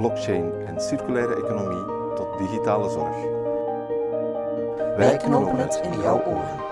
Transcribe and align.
blockchain 0.00 0.52
en 0.66 0.80
circulaire 0.80 1.34
economie 1.34 1.84
tot 2.14 2.38
digitale 2.38 2.90
zorg. 2.90 3.16
Wij 4.96 5.16
knopen 5.16 5.56
het 5.58 5.80
in 5.82 6.00
jouw 6.00 6.24
oren. 6.24 6.68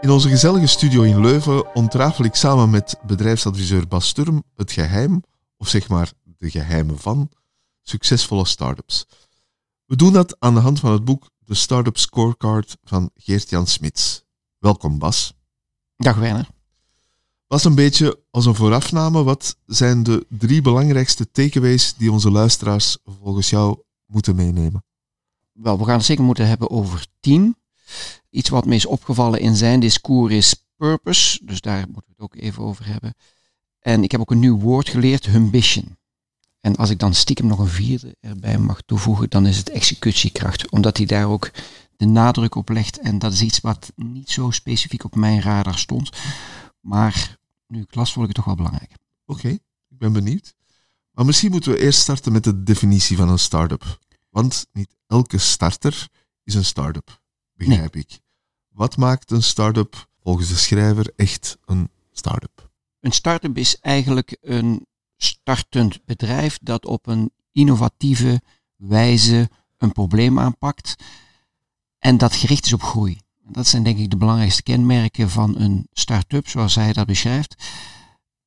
In 0.00 0.10
onze 0.10 0.28
gezellige 0.28 0.66
studio 0.66 1.02
in 1.02 1.20
Leuven 1.20 1.74
ontrafel 1.74 2.24
ik 2.24 2.34
samen 2.34 2.70
met 2.70 2.98
bedrijfsadviseur 3.06 3.88
Bas 3.88 4.08
Sturm 4.08 4.42
het 4.56 4.72
geheim, 4.72 5.22
of 5.56 5.68
zeg 5.68 5.88
maar 5.88 6.12
de 6.24 6.50
geheimen 6.50 6.98
van, 6.98 7.30
succesvolle 7.82 8.46
startups. 8.46 9.06
We 9.84 9.96
doen 9.96 10.12
dat 10.12 10.36
aan 10.38 10.54
de 10.54 10.60
hand 10.60 10.80
van 10.80 10.92
het 10.92 11.04
boek 11.04 11.30
The 11.44 11.54
Startup 11.54 11.98
Scorecard 11.98 12.76
van 12.84 13.10
Geert-Jan 13.14 13.66
Smits. 13.66 14.24
Welkom 14.58 14.98
Bas. 14.98 15.34
Dag 15.96 16.16
Werner. 16.16 16.48
Bas, 17.52 17.64
een 17.64 17.74
beetje 17.74 18.20
als 18.30 18.46
een 18.46 18.54
voorafname, 18.54 19.22
wat 19.22 19.56
zijn 19.66 20.02
de 20.02 20.26
drie 20.28 20.62
belangrijkste 20.62 21.30
takeaways 21.30 21.94
die 21.96 22.12
onze 22.12 22.30
luisteraars 22.30 22.98
volgens 23.04 23.50
jou 23.50 23.78
moeten 24.06 24.36
meenemen? 24.36 24.84
Wel, 25.52 25.78
we 25.78 25.84
gaan 25.84 25.96
het 25.96 26.04
zeker 26.04 26.24
moeten 26.24 26.46
hebben 26.46 26.70
over 26.70 27.06
team. 27.20 27.56
Iets 28.30 28.48
wat 28.48 28.66
me 28.66 28.74
is 28.74 28.86
opgevallen 28.86 29.40
in 29.40 29.56
zijn 29.56 29.80
discours 29.80 30.32
is 30.34 30.66
purpose, 30.76 31.38
dus 31.44 31.60
daar 31.60 31.84
moeten 31.86 32.04
we 32.06 32.12
het 32.12 32.20
ook 32.20 32.34
even 32.36 32.62
over 32.62 32.86
hebben. 32.86 33.14
En 33.80 34.02
ik 34.02 34.10
heb 34.10 34.20
ook 34.20 34.30
een 34.30 34.38
nieuw 34.38 34.58
woord 34.58 34.88
geleerd, 34.88 35.28
ambition. 35.34 35.96
En 36.60 36.76
als 36.76 36.90
ik 36.90 36.98
dan 36.98 37.14
stiekem 37.14 37.46
nog 37.46 37.58
een 37.58 37.66
vierde 37.66 38.16
erbij 38.20 38.58
mag 38.58 38.80
toevoegen, 38.86 39.30
dan 39.30 39.46
is 39.46 39.56
het 39.56 39.70
executiekracht. 39.70 40.70
Omdat 40.70 40.96
hij 40.96 41.06
daar 41.06 41.28
ook 41.28 41.50
de 41.96 42.06
nadruk 42.06 42.54
op 42.54 42.68
legt. 42.68 42.98
En 42.98 43.18
dat 43.18 43.32
is 43.32 43.42
iets 43.42 43.60
wat 43.60 43.92
niet 43.96 44.30
zo 44.30 44.50
specifiek 44.50 45.04
op 45.04 45.14
mijn 45.14 45.40
radar 45.40 45.78
stond. 45.78 46.10
Maar 46.80 47.40
nu 47.72 47.80
ik 47.80 47.94
las, 47.94 48.12
vond 48.12 48.28
ik 48.28 48.36
het 48.36 48.44
toch 48.44 48.54
wel 48.54 48.64
belangrijk. 48.64 48.96
Oké, 49.26 49.48
ik 49.88 49.98
ben 49.98 50.12
benieuwd. 50.12 50.54
Maar 51.12 51.24
misschien 51.24 51.50
moeten 51.50 51.72
we 51.72 51.78
eerst 51.78 52.00
starten 52.00 52.32
met 52.32 52.44
de 52.44 52.62
definitie 52.62 53.16
van 53.16 53.28
een 53.28 53.38
start-up. 53.38 53.98
Want 54.30 54.66
niet 54.72 54.96
elke 55.06 55.38
starter 55.38 56.08
is 56.44 56.54
een 56.54 56.64
start-up, 56.64 57.20
begrijp 57.52 57.96
ik. 57.96 58.20
Wat 58.68 58.96
maakt 58.96 59.30
een 59.30 59.42
start-up 59.42 60.08
volgens 60.20 60.48
de 60.48 60.54
schrijver 60.54 61.12
echt 61.16 61.58
een 61.64 61.90
start-up? 62.10 62.70
Een 63.00 63.12
start-up 63.12 63.58
is 63.58 63.78
eigenlijk 63.80 64.36
een 64.40 64.86
startend 65.16 66.04
bedrijf 66.04 66.58
dat 66.62 66.86
op 66.86 67.06
een 67.06 67.32
innovatieve 67.52 68.42
wijze 68.76 69.50
een 69.78 69.92
probleem 69.92 70.38
aanpakt 70.38 70.94
en 71.98 72.18
dat 72.18 72.34
gericht 72.34 72.66
is 72.66 72.72
op 72.72 72.82
groei. 72.82 73.20
Dat 73.52 73.66
zijn 73.66 73.82
denk 73.82 73.98
ik 73.98 74.10
de 74.10 74.16
belangrijkste 74.16 74.62
kenmerken 74.62 75.30
van 75.30 75.58
een 75.58 75.86
start-up, 75.92 76.48
zoals 76.48 76.74
hij 76.74 76.92
dat 76.92 77.06
beschrijft. 77.06 77.64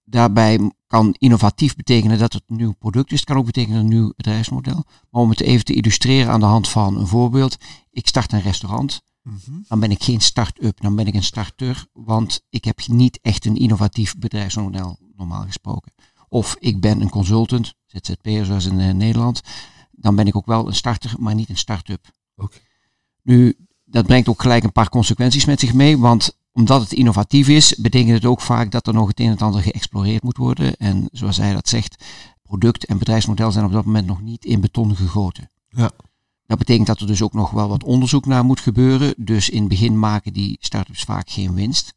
Daarbij 0.03 0.71
kan 0.87 1.15
innovatief 1.17 1.75
betekenen 1.75 2.19
dat 2.19 2.33
het 2.33 2.43
een 2.47 2.55
nieuw 2.55 2.73
product 2.73 3.11
is. 3.11 3.19
Het 3.19 3.27
kan 3.27 3.37
ook 3.37 3.45
betekenen 3.45 3.79
een 3.79 3.87
nieuw 3.87 4.13
bedrijfsmodel. 4.15 4.83
Maar 5.09 5.21
om 5.21 5.29
het 5.29 5.41
even 5.41 5.65
te 5.65 5.73
illustreren 5.73 6.31
aan 6.31 6.39
de 6.39 6.45
hand 6.45 6.69
van 6.69 6.97
een 6.97 7.07
voorbeeld. 7.07 7.57
Ik 7.91 8.07
start 8.07 8.31
een 8.33 8.41
restaurant. 8.41 9.01
Dan 9.67 9.79
ben 9.79 9.91
ik 9.91 10.03
geen 10.03 10.21
start-up, 10.21 10.81
dan 10.81 10.95
ben 10.95 11.07
ik 11.07 11.13
een 11.13 11.23
starter. 11.23 11.85
Want 11.93 12.45
ik 12.49 12.65
heb 12.65 12.87
niet 12.87 13.19
echt 13.21 13.45
een 13.45 13.55
innovatief 13.55 14.17
bedrijfsmodel, 14.17 14.97
normaal 15.15 15.43
gesproken. 15.43 15.93
Of 16.29 16.55
ik 16.59 16.81
ben 16.81 17.01
een 17.01 17.09
consultant, 17.09 17.73
ZZP'er 17.85 18.45
zoals 18.45 18.65
in 18.65 18.79
uh, 18.79 18.93
Nederland. 18.93 19.41
Dan 19.91 20.15
ben 20.15 20.27
ik 20.27 20.35
ook 20.35 20.45
wel 20.45 20.67
een 20.67 20.75
starter, 20.75 21.15
maar 21.19 21.35
niet 21.35 21.49
een 21.49 21.57
start-up. 21.57 22.11
Oké. 22.35 22.57
Nu, 23.21 23.57
dat 23.95 24.05
brengt 24.05 24.29
ook 24.29 24.41
gelijk 24.41 24.63
een 24.63 24.71
paar 24.71 24.89
consequenties 24.89 25.45
met 25.45 25.59
zich 25.59 25.73
mee. 25.73 25.97
Want 25.97 26.37
omdat 26.51 26.81
het 26.81 26.93
innovatief 26.93 27.47
is, 27.47 27.75
betekent 27.75 28.13
het 28.13 28.25
ook 28.25 28.41
vaak 28.41 28.71
dat 28.71 28.87
er 28.87 28.93
nog 28.93 29.07
het 29.07 29.19
een 29.19 29.25
en 29.25 29.31
het 29.31 29.41
ander 29.41 29.61
geëxploreerd 29.61 30.23
moet 30.23 30.37
worden. 30.37 30.75
En 30.77 31.09
zoals 31.11 31.37
hij 31.37 31.53
dat 31.53 31.69
zegt, 31.69 32.03
product 32.43 32.85
en 32.85 32.97
bedrijfsmodel 32.97 33.51
zijn 33.51 33.65
op 33.65 33.71
dat 33.71 33.85
moment 33.85 34.07
nog 34.07 34.21
niet 34.21 34.45
in 34.45 34.61
beton 34.61 34.95
gegoten. 34.95 35.51
Ja. 35.69 35.91
Dat 36.45 36.57
betekent 36.57 36.87
dat 36.87 36.99
er 36.99 37.07
dus 37.07 37.21
ook 37.21 37.33
nog 37.33 37.51
wel 37.51 37.67
wat 37.67 37.83
onderzoek 37.83 38.25
naar 38.25 38.45
moet 38.45 38.59
gebeuren. 38.59 39.13
Dus 39.17 39.49
in 39.49 39.59
het 39.59 39.69
begin 39.69 39.99
maken 39.99 40.33
die 40.33 40.57
start-ups 40.59 41.03
vaak 41.03 41.29
geen 41.29 41.53
winst. 41.53 41.93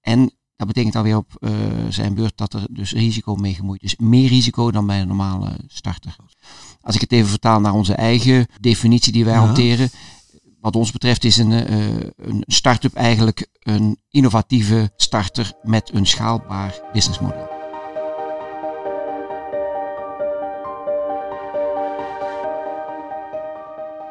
En 0.00 0.30
dat 0.56 0.66
betekent 0.66 0.92
dan 0.92 1.02
weer 1.02 1.16
op 1.16 1.36
uh, 1.40 1.50
zijn 1.88 2.14
beurt 2.14 2.36
dat 2.36 2.54
er 2.54 2.66
dus 2.70 2.92
risico 2.92 3.34
mee 3.34 3.54
gemoeid 3.54 3.82
is. 3.82 3.96
Meer 3.96 4.28
risico 4.28 4.70
dan 4.70 4.86
bij 4.86 5.00
een 5.00 5.08
normale 5.08 5.58
starter. 5.66 6.16
Als 6.80 6.94
ik 6.94 7.00
het 7.00 7.12
even 7.12 7.28
vertaal 7.28 7.60
naar 7.60 7.74
onze 7.74 7.94
eigen 7.94 8.46
definitie 8.60 9.12
die 9.12 9.24
wij 9.24 9.34
Ja. 9.34 9.40
hanteren. 9.44 9.90
Wat 10.66 10.76
ons 10.76 10.92
betreft 10.92 11.24
is 11.24 11.36
een, 11.36 11.50
uh, 11.50 11.86
een 12.16 12.42
start-up 12.46 12.94
eigenlijk 12.94 13.48
een 13.60 14.00
innovatieve 14.10 14.92
starter 14.96 15.52
met 15.62 15.90
een 15.94 16.06
schaalbaar 16.06 16.80
businessmodel. 16.92 17.48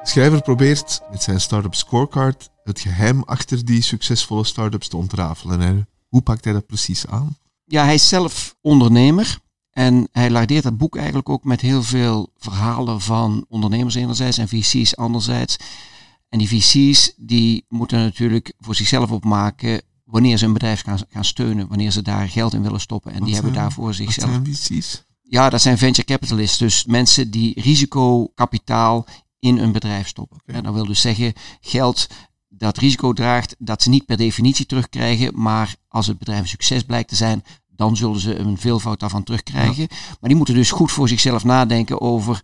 De 0.01 0.09
schrijver 0.09 0.41
probeert 0.41 1.01
met 1.11 1.23
zijn 1.23 1.41
startup 1.41 1.75
scorecard 1.75 2.49
het 2.63 2.79
geheim 2.79 3.23
achter 3.23 3.65
die 3.65 3.81
succesvolle 3.81 4.43
startups 4.43 4.87
te 4.87 4.97
ontrafelen. 4.97 5.61
En 5.61 5.87
hoe 6.07 6.21
pakt 6.21 6.43
hij 6.43 6.53
dat 6.53 6.65
precies 6.65 7.07
aan? 7.07 7.37
Ja, 7.65 7.83
hij 7.83 7.93
is 7.93 8.07
zelf 8.07 8.55
ondernemer. 8.61 9.39
En 9.71 10.07
hij 10.11 10.29
lardeert 10.29 10.63
dat 10.63 10.77
boek 10.77 10.95
eigenlijk 10.95 11.29
ook 11.29 11.43
met 11.43 11.61
heel 11.61 11.83
veel 11.83 12.29
verhalen 12.37 13.01
van 13.01 13.45
ondernemers 13.49 13.95
enerzijds 13.95 14.37
en 14.37 14.47
VC's 14.47 14.93
anderzijds. 14.93 15.57
En 16.35 16.41
die 16.41 16.61
VC's 16.61 17.13
die 17.17 17.65
moeten 17.69 17.99
natuurlijk 17.99 18.53
voor 18.59 18.75
zichzelf 18.75 19.11
opmaken 19.11 19.81
wanneer 20.03 20.37
ze 20.37 20.45
een 20.45 20.53
bedrijf 20.53 20.81
gaan, 20.81 20.99
gaan 21.09 21.25
steunen, 21.25 21.67
wanneer 21.67 21.91
ze 21.91 22.01
daar 22.01 22.29
geld 22.29 22.53
in 22.53 22.61
willen 22.61 22.79
stoppen. 22.79 23.11
En 23.11 23.17
Wat 23.17 23.25
die 23.25 23.35
hebben 23.35 23.53
daarvoor 23.53 23.85
Wat 23.85 23.95
zichzelf. 23.95 24.29
zijn 24.29 24.45
VC's? 24.45 25.05
Ja, 25.21 25.49
dat 25.49 25.61
zijn 25.61 25.77
venture 25.77 26.07
capitalists, 26.07 26.57
dus 26.57 26.85
mensen 26.85 27.31
die 27.31 27.61
risicokapitaal 27.61 29.05
in 29.39 29.57
een 29.57 29.71
bedrijf 29.71 30.07
stoppen. 30.07 30.37
En 30.45 30.63
dat 30.63 30.73
wil 30.73 30.85
dus 30.85 31.01
zeggen 31.01 31.33
geld 31.61 32.07
dat 32.49 32.77
risico 32.77 33.13
draagt, 33.13 33.55
dat 33.59 33.81
ze 33.81 33.89
niet 33.89 34.05
per 34.05 34.17
definitie 34.17 34.65
terugkrijgen, 34.65 35.41
maar 35.41 35.75
als 35.87 36.07
het 36.07 36.17
bedrijf 36.17 36.41
een 36.41 36.47
succes 36.47 36.83
blijkt 36.83 37.09
te 37.09 37.15
zijn, 37.15 37.43
dan 37.75 37.97
zullen 37.97 38.19
ze 38.19 38.35
een 38.35 38.57
veelvoud 38.57 38.99
daarvan 38.99 39.23
terugkrijgen. 39.23 39.87
Maar 39.89 40.29
die 40.29 40.35
moeten 40.35 40.55
dus 40.55 40.71
goed 40.71 40.91
voor 40.91 41.07
zichzelf 41.07 41.43
nadenken 41.43 42.01
over 42.01 42.41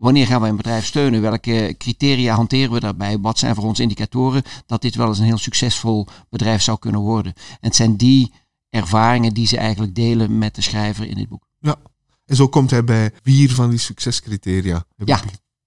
wanneer 0.00 0.26
gaan 0.26 0.40
we 0.40 0.48
een 0.48 0.56
bedrijf 0.56 0.86
steunen, 0.86 1.20
welke 1.20 1.74
criteria 1.78 2.34
hanteren 2.34 2.72
we 2.72 2.80
daarbij, 2.80 3.18
wat 3.18 3.38
zijn 3.38 3.54
voor 3.54 3.64
ons 3.64 3.80
indicatoren 3.80 4.42
dat 4.66 4.82
dit 4.82 4.94
wel 4.94 5.08
eens 5.08 5.18
een 5.18 5.24
heel 5.24 5.38
succesvol 5.38 6.06
bedrijf 6.28 6.62
zou 6.62 6.78
kunnen 6.78 7.00
worden. 7.00 7.32
En 7.34 7.58
het 7.60 7.76
zijn 7.76 7.96
die 7.96 8.32
ervaringen 8.68 9.34
die 9.34 9.46
ze 9.46 9.56
eigenlijk 9.56 9.94
delen 9.94 10.38
met 10.38 10.54
de 10.54 10.62
schrijver 10.62 11.06
in 11.06 11.14
dit 11.14 11.28
boek. 11.28 11.46
Ja. 11.58 11.76
En 12.24 12.36
zo 12.36 12.48
komt 12.48 12.70
hij 12.70 12.84
bij 12.84 13.12
vier 13.22 13.50
van 13.54 13.70
die 13.70 13.78
succescriteria. 13.78 14.84
Ja. 14.96 15.20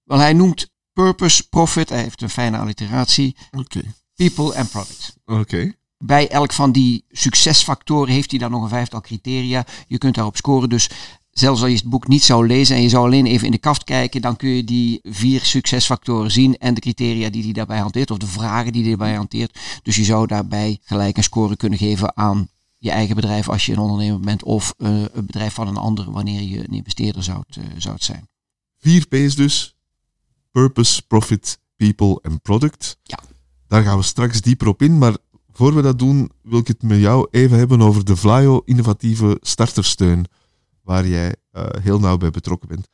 Wel, 0.04 0.18
hij 0.18 0.32
noemt 0.32 0.70
purpose, 0.92 1.48
profit, 1.48 1.88
hij 1.88 2.02
heeft 2.02 2.22
een 2.22 2.30
fijne 2.30 2.58
alliteratie, 2.58 3.36
Oké. 3.50 3.80
people 4.14 4.54
en 4.54 4.68
product. 4.68 5.16
Oké. 5.24 5.72
Bij 5.98 6.28
elk 6.28 6.52
van 6.52 6.72
die 6.72 7.04
succesfactoren 7.10 8.14
heeft 8.14 8.30
hij 8.30 8.38
dan 8.38 8.50
nog 8.50 8.62
een 8.62 8.68
vijftal 8.68 9.00
criteria. 9.00 9.66
Je 9.86 9.98
kunt 9.98 10.14
daarop 10.14 10.36
scoren, 10.36 10.68
dus 10.68 10.90
zelfs 11.34 11.60
als 11.60 11.70
je 11.70 11.76
het 11.76 11.88
boek 11.88 12.08
niet 12.08 12.22
zou 12.22 12.46
lezen 12.46 12.76
en 12.76 12.82
je 12.82 12.88
zou 12.88 13.04
alleen 13.04 13.26
even 13.26 13.46
in 13.46 13.52
de 13.52 13.58
kaft 13.58 13.84
kijken, 13.84 14.20
dan 14.20 14.36
kun 14.36 14.48
je 14.48 14.64
die 14.64 15.00
vier 15.02 15.40
succesfactoren 15.40 16.30
zien 16.30 16.56
en 16.58 16.74
de 16.74 16.80
criteria 16.80 17.30
die 17.30 17.42
hij 17.42 17.52
daarbij 17.52 17.78
hanteert, 17.78 18.10
of 18.10 18.18
de 18.18 18.26
vragen 18.26 18.72
die 18.72 18.80
hij 18.80 18.90
daarbij 18.90 19.14
hanteert. 19.14 19.58
Dus 19.82 19.96
je 19.96 20.04
zou 20.04 20.26
daarbij 20.26 20.78
gelijk 20.82 21.16
een 21.16 21.22
score 21.22 21.56
kunnen 21.56 21.78
geven 21.78 22.16
aan 22.16 22.48
je 22.78 22.90
eigen 22.90 23.16
bedrijf 23.16 23.48
als 23.48 23.66
je 23.66 23.72
een 23.72 23.78
ondernemer 23.78 24.20
bent, 24.20 24.42
of 24.42 24.74
eh, 24.76 25.02
een 25.12 25.26
bedrijf 25.26 25.54
van 25.54 25.68
een 25.68 25.76
ander 25.76 26.10
wanneer 26.10 26.42
je 26.42 26.58
een 26.58 26.74
investeerder 26.74 27.22
zou, 27.22 27.42
zou 27.76 27.96
zijn. 27.98 28.28
Vier 28.78 29.06
P's 29.06 29.34
dus. 29.34 29.74
Purpose, 30.50 31.02
profit, 31.06 31.58
people 31.76 32.18
en 32.22 32.40
product. 32.40 32.98
Ja. 33.02 33.18
Daar 33.68 33.82
gaan 33.82 33.96
we 33.96 34.02
straks 34.02 34.40
dieper 34.40 34.66
op 34.66 34.82
in. 34.82 34.98
Maar 34.98 35.16
voor 35.52 35.74
we 35.74 35.82
dat 35.82 35.98
doen, 35.98 36.30
wil 36.42 36.58
ik 36.58 36.66
het 36.66 36.82
met 36.82 36.98
jou 36.98 37.28
even 37.30 37.58
hebben 37.58 37.80
over 37.80 38.04
de 38.04 38.16
Vlaio 38.16 38.62
innovatieve 38.64 39.38
startersteun. 39.40 40.26
Waar 40.84 41.06
jij 41.06 41.34
eh, 41.50 41.66
heel 41.82 41.98
nauw 41.98 42.16
bij 42.16 42.30
betrokken 42.30 42.68
bent. 42.68 42.88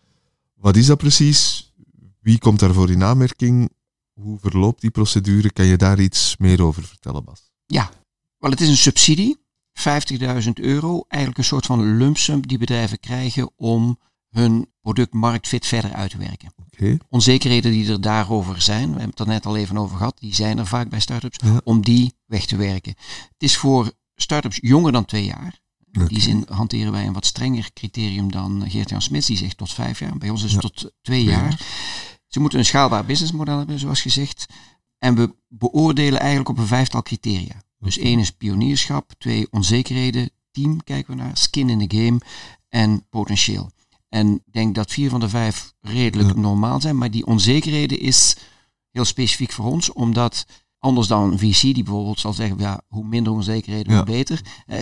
Wat 0.55 0.77
is 0.77 0.87
dat 0.87 0.99
precies? 0.99 1.73
Wie 2.21 2.39
komt 2.39 2.61
daarvoor 2.61 2.91
in 2.91 3.03
aanmerking? 3.03 3.71
Hoe 4.13 4.39
verloopt 4.39 4.81
die 4.81 4.91
procedure? 4.91 5.51
Kan 5.53 5.65
je 5.65 5.77
daar 5.77 6.01
iets 6.01 6.37
meer 6.39 6.63
over 6.63 6.83
vertellen, 6.85 7.25
Bas? 7.25 7.51
Ja, 7.67 7.91
wel 8.39 8.51
het 8.51 8.61
is 8.61 8.69
een 8.69 8.77
subsidie, 8.77 9.39
50.000 9.73 10.51
euro, 10.55 11.05
eigenlijk 11.09 11.39
een 11.39 11.45
soort 11.49 11.67
van 11.67 11.97
lump 11.97 12.17
sum 12.17 12.47
die 12.47 12.59
bedrijven 12.59 13.01
krijgen 13.01 13.51
om 13.57 13.99
hun 14.31 14.73
product 14.81 15.13
marktfit 15.13 15.67
verder 15.67 15.93
uit 15.93 16.11
te 16.11 16.19
werken. 16.19 16.53
Onzekerheden 17.09 17.73
die 17.73 17.91
er 17.93 18.01
daarover 18.01 18.63
zijn, 18.63 18.83
we 18.85 18.91
hebben 18.91 19.11
het 19.11 19.19
er 19.21 19.27
net 19.27 19.47
al 19.47 19.57
even 19.57 19.79
over 19.79 19.97
gehad, 19.97 20.19
die 20.19 20.35
zijn 20.35 20.59
er 20.59 20.67
vaak 20.67 20.89
bij 20.89 21.01
start-ups, 21.01 21.39
Ja. 21.45 21.61
om 21.65 21.83
die 21.85 22.15
weg 22.27 22.47
te 22.47 22.57
werken. 22.57 22.95
Het 23.33 23.43
is 23.43 23.57
voor 23.57 23.93
start-ups 24.15 24.59
jonger 24.63 24.93
dan 24.93 25.05
twee 25.05 25.25
jaar. 25.25 25.61
In 25.93 26.07
die 26.07 26.21
zin 26.21 26.45
hanteren 26.49 26.93
wij 26.93 27.07
een 27.07 27.13
wat 27.13 27.27
strenger 27.27 27.71
criterium 27.73 28.33
dan 28.33 28.65
Geert-Jan 28.71 29.03
Smits, 29.03 29.27
die 29.27 29.37
zegt 29.37 29.57
tot 29.57 29.73
vijf 29.73 29.99
jaar. 29.99 30.19
Bij 30.19 30.31
ons 30.31 30.43
is 30.43 30.53
het 30.53 30.61
tot 30.61 30.93
twee 31.03 31.25
jaar. 31.25 31.61
Ze 32.27 32.41
moeten 32.41 32.59
een 32.59 32.65
schaalbaar 32.65 33.05
businessmodel 33.05 33.59
hebben, 33.59 33.79
zoals 33.79 34.01
gezegd. 34.01 34.47
En 34.99 35.15
we 35.15 35.35
beoordelen 35.49 36.19
eigenlijk 36.21 36.49
op 36.49 36.59
een 36.59 36.67
vijftal 36.67 37.03
criteria. 37.03 37.63
Dus 37.79 37.99
één 37.99 38.19
is 38.19 38.31
pionierschap, 38.31 39.13
twee 39.19 39.47
onzekerheden, 39.51 40.31
team 40.51 40.83
kijken 40.85 41.17
we 41.17 41.23
naar, 41.23 41.37
skin 41.37 41.69
in 41.71 41.89
the 41.89 41.97
game 41.97 42.21
en 42.69 43.07
potentieel. 43.09 43.71
En 44.09 44.35
ik 44.35 44.53
denk 44.53 44.75
dat 44.75 44.91
vier 44.93 45.11
van 45.11 45.21
de 45.21 45.29
vijf 45.29 45.73
redelijk 45.81 46.29
Ja. 46.35 46.41
normaal 46.41 46.81
zijn, 46.81 46.99
maar 46.99 47.11
die 47.11 47.27
onzekerheden 47.27 48.01
is 48.01 48.37
heel 48.91 49.05
specifiek 49.05 49.53
voor 49.53 49.65
ons, 49.65 49.93
omdat 49.93 50.47
anders 50.79 51.07
dan 51.07 51.33
een 51.33 51.39
VC 51.39 51.61
die 51.61 51.83
bijvoorbeeld 51.83 52.21
zal 52.21 52.33
zeggen, 52.33 52.59
ja, 52.59 52.81
hoe 52.89 53.05
minder 53.05 53.33
onzekerheden, 53.33 53.93
Ja. 53.93 53.99
hoe 53.99 54.07
beter. 54.07 54.41
Eh, 54.67 54.79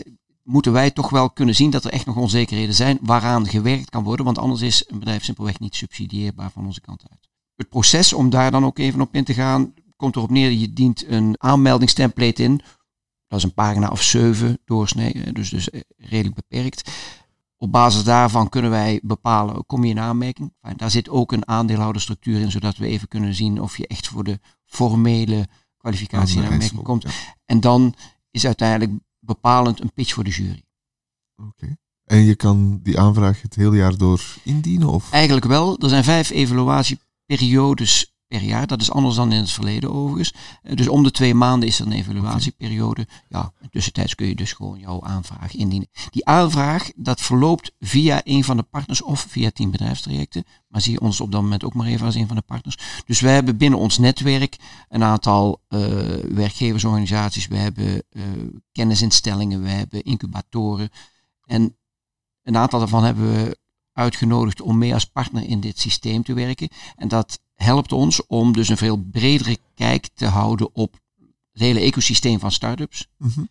moeten 0.49 0.73
wij 0.73 0.91
toch 0.91 1.11
wel 1.11 1.31
kunnen 1.31 1.55
zien 1.55 1.71
dat 1.71 1.85
er 1.85 1.93
echt 1.93 2.07
nog 2.07 2.17
onzekerheden 2.17 2.75
zijn 2.75 2.99
waaraan 3.03 3.49
gewerkt 3.49 3.91
kan 3.91 4.05
worden, 4.05 4.25
want 4.25 4.39
anders 4.39 4.61
is 4.61 4.85
een 4.87 4.99
bedrijf 4.99 5.25
simpelweg 5.25 5.59
niet 5.59 5.75
subsidieerbaar 5.75 6.51
van 6.51 6.67
onze 6.67 6.81
kant 6.81 7.03
uit. 7.11 7.29
Het 7.57 7.69
proces, 7.69 8.13
om 8.13 8.31
daar 8.31 8.51
dan 8.51 8.65
ook 8.65 8.79
even 8.79 9.01
op 9.01 9.15
in 9.15 9.25
te 9.25 9.35
gaan, 9.35 9.75
komt 9.97 10.17
erop 10.17 10.31
neer, 10.31 10.51
je 10.51 10.73
dient 10.73 11.07
een 11.07 11.35
aanmeldingstemplate 11.39 12.43
in. 12.43 12.61
Dat 13.27 13.39
is 13.39 13.45
een 13.45 13.55
pagina 13.55 13.89
of 13.89 14.03
zeven 14.03 14.59
doorsnee, 14.65 15.13
eh, 15.13 15.33
dus, 15.33 15.51
dus 15.51 15.71
eh, 15.71 15.81
redelijk 15.97 16.35
beperkt. 16.35 16.91
Op 17.57 17.73
basis 17.73 18.05
daarvan 18.05 18.49
kunnen 18.49 18.71
wij 18.71 19.01
bepalen, 19.03 19.67
kom 19.67 19.85
je 19.85 19.91
in 19.91 20.01
aanmerking? 20.01 20.55
Daar 20.77 20.91
zit 20.91 21.09
ook 21.09 21.33
een 21.33 21.49
aandeelhouderstructuur 21.49 22.41
in, 22.41 22.51
zodat 22.51 22.77
we 22.77 22.87
even 22.87 23.09
kunnen 23.09 23.35
zien 23.35 23.61
of 23.61 23.77
je 23.77 23.87
echt 23.87 24.09
voor 24.09 24.25
de 24.25 24.41
formele 24.65 25.49
kwalificatie 25.77 26.39
in 26.43 26.45
aanmerking 26.45 26.83
komt. 26.83 27.05
En 27.45 27.61
dan 27.61 27.95
is 28.31 28.47
uiteindelijk 28.47 28.93
bepalend 29.29 29.81
een 29.81 29.93
pitch 29.93 30.13
voor 30.13 30.25
de 30.25 30.31
jury. 30.31 30.63
Oké. 31.37 31.77
En 32.05 32.19
je 32.19 32.35
kan 32.35 32.81
die 32.83 32.99
aanvraag 33.01 33.43
het 33.43 33.55
hele 33.55 33.77
jaar 33.77 33.97
door 33.97 34.37
indienen? 34.43 34.89
Of? 34.89 35.13
Eigenlijk 35.13 35.47
wel. 35.47 35.79
Er 35.79 35.89
zijn 35.89 36.05
vijf 36.05 36.31
evaluatieperiodes 36.31 38.15
per 38.29 38.43
jaar. 38.43 38.67
Dat 38.67 38.81
is 38.81 38.91
anders 38.91 39.17
dan 39.17 39.33
in 39.33 39.41
het 39.41 39.51
verleden 39.51 39.93
overigens. 39.93 40.35
Eh, 40.63 40.77
Dus 40.77 40.89
om 40.89 41.03
de 41.03 41.11
twee 41.11 41.35
maanden 41.35 41.69
is 41.69 41.79
er 41.79 41.87
een 41.87 41.93
evaluatieperiode. 41.93 43.07
Ja, 43.29 43.53
tussentijds 43.71 44.15
kun 44.15 44.27
je 44.27 44.35
dus 44.35 44.53
gewoon 44.53 44.79
jouw 44.79 45.03
aanvraag 45.03 45.55
indienen. 45.55 45.89
Die 46.11 46.27
aanvraag, 46.27 46.91
dat 46.97 47.21
verloopt 47.21 47.73
via 47.81 48.21
een 48.25 48.45
van 48.45 48.57
de 48.57 48.63
partners 48.63 49.03
of 49.03 49.21
via 49.21 49.51
tien 49.51 49.71
bedrijfstrajecten. 49.71 50.45
Maar 50.69 50.81
zie 50.81 51.01
ons 51.01 51.21
op 51.21 51.33
dat 51.33 51.43
moment 51.43 51.65
ook 51.65 51.75
maar 51.75 51.87
even 51.87 52.07
als 52.07 52.15
een 52.15 52.27
van 52.27 52.37
de 52.37 52.43
partners. 52.43 52.79
Dus 53.07 53.21
wij 53.21 53.35
hebben 53.35 53.57
binnen 53.57 53.79
ons 53.79 53.99
netwerk 53.99 54.57
een 54.89 55.03
aantal 55.03 55.63
eh, 55.69 55.81
werkgeversorganisaties. 56.29 57.47
We 57.47 57.57
hebben 57.57 58.03
eh, 58.11 58.23
kennisinstellingen, 58.73 59.63
we 59.63 59.69
hebben 59.69 60.03
incubatoren. 60.03 60.91
En 61.45 61.77
een 62.43 62.57
aantal 62.57 62.79
daarvan 62.79 63.05
hebben 63.05 63.33
we 63.33 63.59
uitgenodigd 63.93 64.61
om 64.61 64.79
mee 64.79 64.95
als 64.95 65.05
partner 65.05 65.45
in 65.45 65.61
dit 65.61 65.79
systeem 65.79 66.23
te 66.23 66.33
werken. 66.33 66.69
En 66.97 67.09
dat 67.09 67.41
helpt 67.59 67.93
ons 67.93 68.27
om 68.27 68.53
dus 68.53 68.69
een 68.69 68.77
veel 68.77 68.97
bredere 68.97 69.59
kijk 69.75 70.09
te 70.15 70.27
houden 70.27 70.75
op 70.75 71.01
het 71.53 71.63
hele 71.63 71.81
ecosysteem 71.81 72.39
van 72.39 72.53
start-ups. 72.53 73.09
Mhm. 73.17 73.45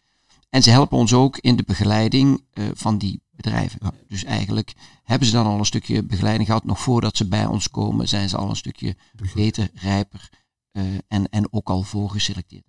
En 0.49 0.63
ze 0.63 0.69
helpen 0.69 0.97
ons 0.97 1.13
ook 1.13 1.37
in 1.37 1.55
de 1.55 1.63
begeleiding 1.63 2.43
eh, 2.53 2.65
van 2.73 2.97
die 2.97 3.21
bedrijven. 3.31 3.79
Ja. 3.81 3.91
Dus 4.07 4.23
eigenlijk 4.23 4.73
hebben 5.03 5.27
ze 5.27 5.33
dan 5.33 5.45
al 5.45 5.59
een 5.59 5.65
stukje 5.65 6.03
begeleiding 6.03 6.47
gehad. 6.47 6.63
Nog 6.63 6.79
voordat 6.79 7.17
ze 7.17 7.27
bij 7.27 7.45
ons 7.45 7.69
komen, 7.69 8.07
zijn 8.07 8.29
ze 8.29 8.37
al 8.37 8.49
een 8.49 8.55
stukje 8.55 8.95
beter, 9.33 9.69
rijper 9.73 10.29
eh, 10.71 10.83
en, 11.07 11.29
en 11.29 11.53
ook 11.53 11.69
al 11.69 11.83
voorgeselecteerd. 11.83 12.65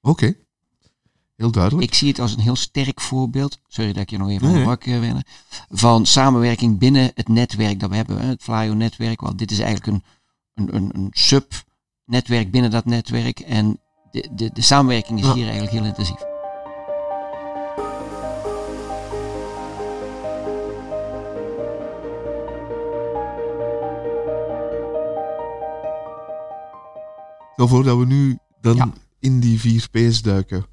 Oké. 0.00 0.34
Heel 1.36 1.50
duidelijk. 1.50 1.88
Ik 1.88 1.94
zie 1.94 2.08
het 2.08 2.18
als 2.18 2.32
een 2.32 2.40
heel 2.40 2.56
sterk 2.56 3.00
voorbeeld, 3.00 3.60
sorry 3.68 3.92
dat 3.92 4.02
ik 4.02 4.10
je 4.10 4.18
nog 4.18 4.28
even 4.28 4.42
Nee, 4.42 4.50
onderbrak, 4.50 4.84
eh, 4.84 4.98
Werner, 5.00 5.26
van 5.68 6.06
samenwerking 6.06 6.78
binnen 6.78 7.10
het 7.14 7.28
netwerk 7.28 7.80
dat 7.80 7.90
we 7.90 7.96
hebben. 7.96 8.20
hè, 8.20 8.26
Het 8.26 8.42
Flyo-netwerk, 8.42 9.20
want 9.20 9.38
dit 9.38 9.50
is 9.50 9.58
eigenlijk 9.58 9.86
een, 9.86 10.02
een, 10.54 10.74
een, 10.74 10.90
een 10.94 11.08
sub-netwerk 11.10 12.50
binnen 12.50 12.70
dat 12.70 12.84
netwerk. 12.84 13.40
En 13.40 13.80
de, 14.10 14.28
de, 14.34 14.50
de 14.52 14.62
samenwerking 14.62 15.18
is 15.18 15.26
Ja. 15.26 15.32
hier 15.34 15.44
eigenlijk 15.44 15.72
heel 15.72 15.84
intensief. 15.84 16.32
Stel 27.52 27.68
voor 27.68 27.84
dat 27.84 27.98
we 27.98 28.06
nu 28.06 28.38
dan 28.60 28.76
Ja. 28.76 28.92
in 29.18 29.40
die 29.40 29.60
vier 29.60 29.88
P's 29.90 30.22
duiken. 30.22 30.66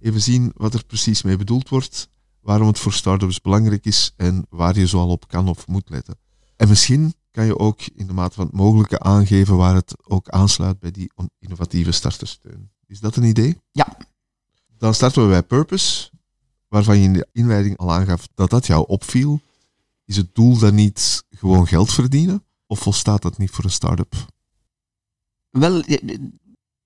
Even 0.00 0.20
zien 0.20 0.52
wat 0.56 0.74
er 0.74 0.84
precies 0.84 1.22
mee 1.22 1.36
bedoeld 1.36 1.68
wordt, 1.68 2.08
waarom 2.40 2.66
het 2.66 2.78
voor 2.78 2.92
startups 2.92 3.40
belangrijk 3.40 3.84
is 3.86 4.12
en 4.16 4.46
waar 4.50 4.78
je 4.78 4.86
zoal 4.86 5.08
op 5.08 5.28
kan 5.28 5.48
of 5.48 5.66
moet 5.66 5.90
letten. 5.90 6.18
En 6.56 6.68
misschien 6.68 7.14
kan 7.38 7.46
je 7.46 7.58
ook 7.58 7.80
in 7.94 8.06
de 8.06 8.12
mate 8.12 8.34
van 8.34 8.46
het 8.46 8.54
mogelijke 8.54 8.98
aangeven 8.98 9.56
waar 9.56 9.74
het 9.74 9.96
ook 10.08 10.28
aansluit 10.28 10.78
bij 10.78 10.90
die 10.90 11.12
innovatieve 11.38 11.90
startersteun. 11.90 12.70
Is 12.86 13.00
dat 13.00 13.16
een 13.16 13.24
idee? 13.24 13.56
Ja. 13.72 13.96
Dan 14.78 14.94
starten 14.94 15.22
we 15.22 15.28
bij 15.28 15.42
Purpose, 15.42 16.10
waarvan 16.68 16.98
je 16.98 17.04
in 17.04 17.12
de 17.12 17.28
inleiding 17.32 17.76
al 17.76 17.92
aangaf 17.92 18.28
dat 18.34 18.50
dat 18.50 18.66
jou 18.66 18.86
opviel. 18.86 19.40
Is 20.04 20.16
het 20.16 20.34
doel 20.34 20.58
dan 20.58 20.74
niet 20.74 21.24
gewoon 21.30 21.66
geld 21.66 21.92
verdienen? 21.92 22.44
Of 22.66 22.78
volstaat 22.78 23.22
dat 23.22 23.38
niet 23.38 23.50
voor 23.50 23.64
een 23.64 23.70
start-up? 23.70 24.14
Wel, 25.50 25.80
eh, 25.82 26.10
eh, 26.12 26.18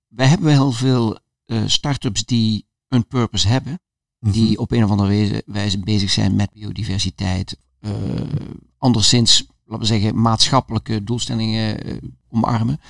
wij 0.08 0.26
hebben 0.26 0.50
heel 0.50 0.72
veel 0.72 1.18
eh 1.44 1.62
start-ups 1.66 2.24
die 2.24 2.66
een 2.88 3.06
purpose 3.06 3.48
hebben. 3.48 3.80
die 4.18 4.50
Mhm. 4.50 4.60
op 4.60 4.70
een 4.70 4.84
of 4.84 4.90
andere 4.90 5.42
wijze, 5.46 5.78
bezig 5.78 6.10
zijn 6.10 6.36
met 6.36 6.52
biodiversiteit. 6.52 7.56
anderszins, 8.78 9.46
laten 9.64 9.86
we 9.88 9.92
zeggen, 10.00 10.20
maatschappelijke 10.20 11.04
doelstellingen 11.04 11.84
eh, 11.84 11.96
omarmen. 12.30 12.80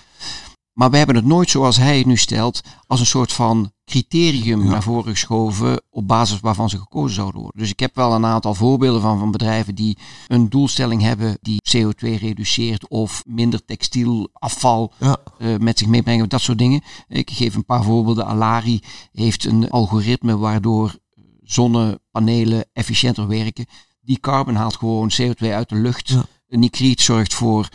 Maar 0.73 0.91
we 0.91 0.97
hebben 0.97 1.17
het 1.17 1.25
nooit 1.25 1.51
zoals 1.51 1.77
hij 1.77 1.99
het 1.99 2.07
nu 2.07 2.17
stelt, 2.17 2.61
als 2.87 3.01
een 3.01 3.07
soort 3.07 3.33
van 3.33 3.73
criterium 3.85 4.63
Ja. 4.65 4.71
naar 4.71 4.83
voren 4.83 5.11
geschoven 5.11 5.83
op 5.91 6.09
basis 6.09 6.41
waarvan 6.41 6.69
ze 6.71 6.79
gekozen 6.79 7.15
zouden 7.15 7.41
worden. 7.41 7.61
Dus 7.61 7.71
ik 7.71 7.81
heb 7.81 7.95
wel 7.95 8.13
een 8.15 8.25
aantal 8.27 8.55
voorbeelden 8.55 9.01
van, 9.01 9.19
van 9.19 9.31
bedrijven 9.31 9.75
die 9.75 9.99
een 10.29 10.49
doelstelling 10.49 11.03
hebben 11.03 11.39
die 11.41 11.61
CO2 11.77 12.09
reduceert 12.19 12.89
of 12.89 13.23
minder 13.27 13.65
textielafval 13.65 14.93
Ja. 14.99 15.17
eh, 15.39 15.57
met 15.57 15.79
zich 15.79 15.89
meebrengen, 15.89 16.29
dat 16.29 16.41
soort 16.41 16.59
dingen. 16.59 16.83
Ik 17.09 17.31
geef 17.31 17.55
een 17.55 17.65
paar 17.65 17.85
voorbeelden. 17.85 18.27
Alari 18.27 18.81
heeft 19.13 19.45
een 19.45 19.71
algoritme 19.71 20.37
waardoor 20.37 20.95
zonnepanelen 21.43 22.65
efficiënter 22.73 23.27
werken. 23.29 23.67
Die 24.01 24.19
carbon 24.21 24.55
haalt 24.55 24.77
gewoon 24.77 25.11
CO2 25.23 25.53
uit 25.53 25.69
de 25.69 25.75
lucht. 25.77 26.09
Ja. 26.09 26.25
Nicriet 26.59 27.01
zorgt 27.01 27.35
voor 27.35 27.69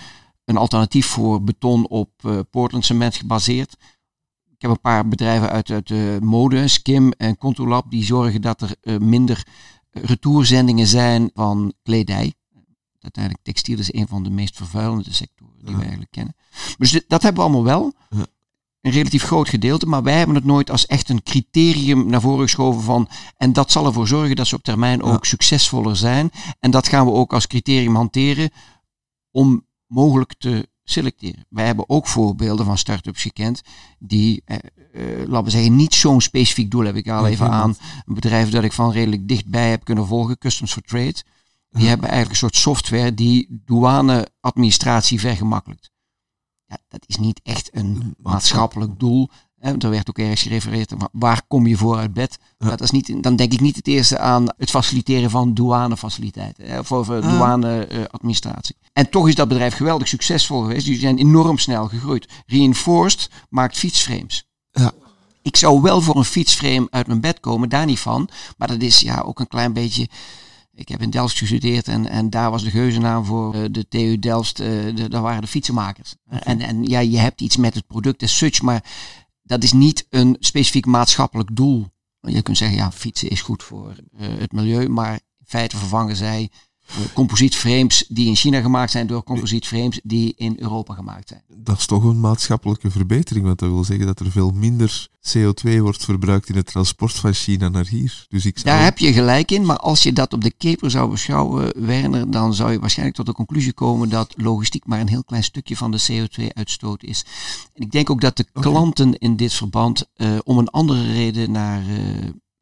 een 0.46 0.58
alternatief 0.58 1.06
voor 1.06 1.44
beton 1.44 1.88
op 1.88 2.10
eh, 2.18 2.40
Portland 2.50 2.86
cement 2.86 3.16
gebaseerd. 3.16 3.76
Ik 4.50 4.62
heb 4.62 4.72
een 4.72 4.82
paar 4.82 5.08
bedrijven 5.08 5.50
uit, 5.50 5.70
uit 5.70 5.88
de 5.88 6.18
mode, 6.22 6.68
Skim 6.68 7.12
en 7.12 7.38
Contolab, 7.38 7.92
die 7.92 8.04
zorgen 8.04 8.42
dat 8.42 8.62
er 8.62 8.76
eh, 8.82 8.98
minder 8.98 9.48
eh, 9.90 10.04
retourzendingen 10.04 10.88
zijn 10.88 11.30
van 11.34 11.74
kledij. 11.84 12.34
Uiteindelijk 13.00 13.44
textiel 13.44 13.78
is 13.80 13.94
een 13.94 14.08
van 14.08 14.24
de 14.24 14.30
meest 14.30 14.56
vervuilende 14.56 15.14
sectoren 15.14 15.54
die 15.60 15.70
Ja. 15.70 15.76
we 15.76 15.82
eigenlijk 15.82 16.12
kennen. 16.12 16.36
Dus 16.78 16.92
dit- 16.92 17.06
dat 17.08 17.22
hebben 17.22 17.44
we 17.44 17.50
allemaal 17.50 17.66
wel. 17.80 17.94
Ja. 18.10 18.26
Een 18.82 18.92
relatief 18.92 19.24
groot 19.24 19.50
gedeelte, 19.50 19.86
maar 19.86 20.04
wij 20.04 20.18
hebben 20.18 20.36
het 20.36 20.46
nooit 20.46 20.72
als 20.72 20.86
echt 20.86 21.10
een 21.10 21.24
criterium 21.24 22.10
naar 22.10 22.22
voren 22.22 22.42
geschoven 22.44 22.82
van. 22.82 23.10
En 23.38 23.54
dat 23.54 23.72
zal 23.72 23.86
ervoor 23.86 24.08
zorgen 24.08 24.36
dat 24.36 24.48
ze 24.48 24.56
op 24.56 24.64
termijn 24.64 25.02
ook 25.04 25.26
succesvoller 25.26 25.96
zijn. 25.96 26.32
En 26.60 26.72
dat 26.72 26.88
gaan 26.88 27.06
we 27.06 27.12
ook 27.12 27.34
als 27.34 27.48
criterium 27.48 27.96
hanteren 27.96 28.50
om 29.32 29.66
mogelijk 29.88 30.34
te 30.38 30.70
selecteren. 30.84 31.46
Wij 31.50 31.66
hebben 31.66 31.90
ook 31.90 32.08
voorbeelden 32.08 32.66
van 32.66 32.78
start-ups 32.78 33.22
gekend 33.22 33.62
die, 34.00 34.42
eh, 34.46 34.58
eh, 34.94 35.28
laten 35.28 35.44
we 35.44 35.50
zeggen, 35.50 35.76
niet 35.76 35.94
zo'n 35.94 36.22
specifiek 36.22 36.72
doel 36.72 36.84
hebben. 36.84 37.02
Ik 37.02 37.08
haal 37.10 37.24
Ja, 37.26 37.30
even 37.32 37.50
aan 37.52 37.78
een 38.06 38.14
bedrijf 38.14 38.50
dat 38.50 38.64
ik 38.64 38.72
van 38.74 38.92
redelijk 38.92 39.28
dichtbij 39.28 39.70
heb 39.70 39.84
kunnen 39.84 40.08
volgen, 40.08 40.38
Customs 40.38 40.74
for 40.74 40.82
Trade. 40.82 41.24
Die 41.70 41.84
Ja. 41.84 41.88
hebben 41.88 42.10
eigenlijk 42.10 42.32
een 42.32 42.50
soort 42.50 42.56
software 42.56 43.14
die 43.14 43.62
douane-administratie 43.66 45.20
vergemakkelijkt. 45.20 45.92
Ja, 46.68 46.78
dat 46.90 47.04
is 47.06 47.16
niet 47.16 47.40
echt 47.44 47.70
een 47.72 48.16
maatschappelijk 48.18 49.00
doel. 49.00 49.30
Hè, 49.60 49.70
want 49.70 49.84
er 49.84 49.90
werd 49.90 50.10
ook 50.10 50.18
ergens 50.18 50.42
gerefereerd 50.42 50.92
waar 51.12 51.42
kom 51.48 51.68
je 51.68 51.78
voor 51.78 51.98
uit 51.98 52.14
bed? 52.14 52.40
Ja. 52.58 52.70
Dat 52.70 52.82
is 52.82 52.92
niet, 52.92 53.24
dan 53.24 53.36
denk 53.36 53.54
ik 53.54 53.60
niet 53.60 53.76
het 53.76 53.88
eerste 53.88 54.20
aan 54.20 54.46
het 54.58 54.70
faciliteren 54.70 55.30
van 55.30 55.54
douanefaciliteiten. 55.54 56.80
Of 56.80 56.92
over 56.92 57.22
Ah. 57.24 57.30
douane-administratie. 57.30 58.76
en 58.94 59.10
toch 59.10 59.28
is 59.28 59.36
dat 59.36 59.48
bedrijf 59.48 59.76
geweldig 59.76 60.08
succesvol 60.08 60.62
geweest. 60.62 60.86
Die 60.86 61.00
zijn 61.00 61.18
enorm 61.18 61.58
snel 61.58 61.88
gegroeid. 61.88 62.28
Reinforced 62.46 63.30
maakt 63.50 63.78
fietsframes. 63.78 64.48
Ja. 64.72 64.92
Ik 65.42 65.56
zou 65.56 65.82
wel 65.82 66.02
voor 66.02 66.16
een 66.16 66.26
fietsframe 66.26 66.88
uit 66.90 67.08
mijn 67.08 67.22
bed 67.22 67.40
komen, 67.40 67.70
daar 67.70 67.86
niet 67.86 68.00
van. 68.00 68.30
Maar 68.58 68.68
dat 68.68 68.82
is 68.82 69.00
ja 69.00 69.20
ook 69.20 69.40
een 69.40 69.48
klein 69.48 69.74
beetje 69.74 70.08
Ik 70.78 70.90
heb 70.90 71.02
in 71.02 71.10
Delft 71.10 71.38
gestudeerd 71.38 71.88
en, 71.88 72.10
en 72.10 72.30
daar 72.30 72.52
was 72.52 72.64
de 72.64 72.72
geuzennaam 72.72 73.26
voor 73.26 73.56
uh, 73.56 73.66
de 73.72 73.88
TU 73.88 74.20
Delft, 74.20 74.60
uh, 74.60 74.96
de, 74.96 75.10
daar 75.10 75.22
waren 75.22 75.42
de 75.42 75.48
fietsenmakers. 75.48 76.16
Okay. 76.26 76.40
En, 76.40 76.60
en 76.60 76.84
ja, 76.84 77.00
je 77.00 77.18
hebt 77.18 77.42
iets 77.42 77.58
met 77.58 77.74
het 77.74 77.88
product 77.88 78.24
as 78.24 78.38
such, 78.38 78.62
maar 78.62 78.84
dat 79.44 79.64
is 79.64 79.74
niet 79.74 80.06
een 80.10 80.38
specifiek 80.40 80.86
maatschappelijk 80.86 81.56
doel. 81.56 81.88
Je 82.20 82.42
kunt 82.42 82.58
zeggen, 82.58 82.78
ja, 82.78 82.92
fietsen 82.92 83.30
is 83.30 83.42
goed 83.42 83.64
voor 83.64 83.96
uh, 84.20 84.28
het 84.38 84.52
milieu, 84.52 84.88
maar 84.88 85.14
in 85.14 85.46
feite 85.46 85.78
vervangen 85.78 86.16
zij 86.16 86.50
composietframes 87.14 88.06
die 88.08 88.28
in 88.28 88.36
China 88.36 88.62
gemaakt 88.62 88.92
zijn 88.92 89.08
door 89.08 89.24
composietframes 89.24 90.00
die 90.04 90.34
in 90.38 90.56
Europa 90.60 90.94
gemaakt 90.94 91.28
zijn. 91.28 91.42
Dat 91.48 91.78
is 91.78 91.86
toch 91.86 92.04
een 92.04 92.20
maatschappelijke 92.20 92.92
verbetering, 92.92 93.46
want 93.46 93.60
dat 93.60 93.70
wil 93.70 93.84
zeggen 93.84 94.06
dat 94.06 94.20
er 94.20 94.32
veel 94.32 94.52
minder 94.52 95.08
CO2 95.38 95.78
wordt 95.80 96.06
verbruikt 96.06 96.50
in 96.50 96.56
het 96.56 96.66
transport 96.66 97.14
van 97.14 97.34
China 97.34 97.70
naar 97.70 97.88
hier. 97.88 98.26
Dus 98.30 98.46
ik 98.46 98.58
zou... 98.58 98.76
Daar 98.76 98.84
heb 98.84 98.98
je 98.98 99.14
gelijk 99.14 99.52
in, 99.52 99.66
maar 99.66 99.78
als 99.78 100.04
je 100.04 100.14
dat 100.14 100.34
op 100.34 100.42
de 100.42 100.52
keper 100.52 100.92
zou 100.92 101.10
beschouwen, 101.10 101.86
Werner, 101.86 102.32
dan 102.32 102.54
zou 102.54 102.72
je 102.72 102.80
waarschijnlijk 102.80 103.18
tot 103.18 103.26
de 103.26 103.34
conclusie 103.34 103.74
komen 103.74 104.10
dat 104.10 104.34
logistiek 104.38 104.86
maar 104.86 105.00
een 105.00 105.10
heel 105.10 105.24
klein 105.24 105.44
stukje 105.44 105.78
van 105.78 105.92
de 105.92 106.06
CO2-uitstoot 106.12 107.04
is. 107.04 107.26
En 107.74 107.84
ik 107.84 107.92
denk 107.92 108.10
ook 108.10 108.22
dat 108.22 108.38
de 108.38 108.46
okay. 108.54 108.72
klanten 108.72 109.18
in 109.18 109.36
dit 109.36 109.54
verband 109.54 110.10
uh, 110.16 110.38
om 110.44 110.58
een 110.58 110.70
andere 110.70 111.12
reden 111.12 111.52
naar 111.52 111.82
uh, 111.82 111.98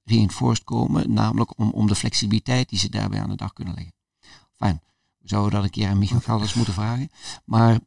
reinforced 0.03 0.63
komen, 0.63 1.13
namelijk 1.13 1.59
om, 1.59 1.69
om 1.69 1.87
de 1.87 1.95
flexibiliteit 1.95 2.69
die 2.69 2.79
ze 2.79 2.89
daarbij 2.89 3.21
aan 3.21 3.29
de 3.29 3.35
dag 3.35 3.53
kunnen 3.53 3.73
leggen. 3.73 3.94
Fijn, 4.55 4.81
we 5.17 5.27
zouden 5.27 5.51
dat 5.51 5.63
een 5.63 5.69
keer 5.69 5.87
aan 5.87 5.97
Michael 5.97 6.19
Galders 6.19 6.53
moeten 6.53 6.73
vragen. 6.73 7.09
Maar 7.45 7.79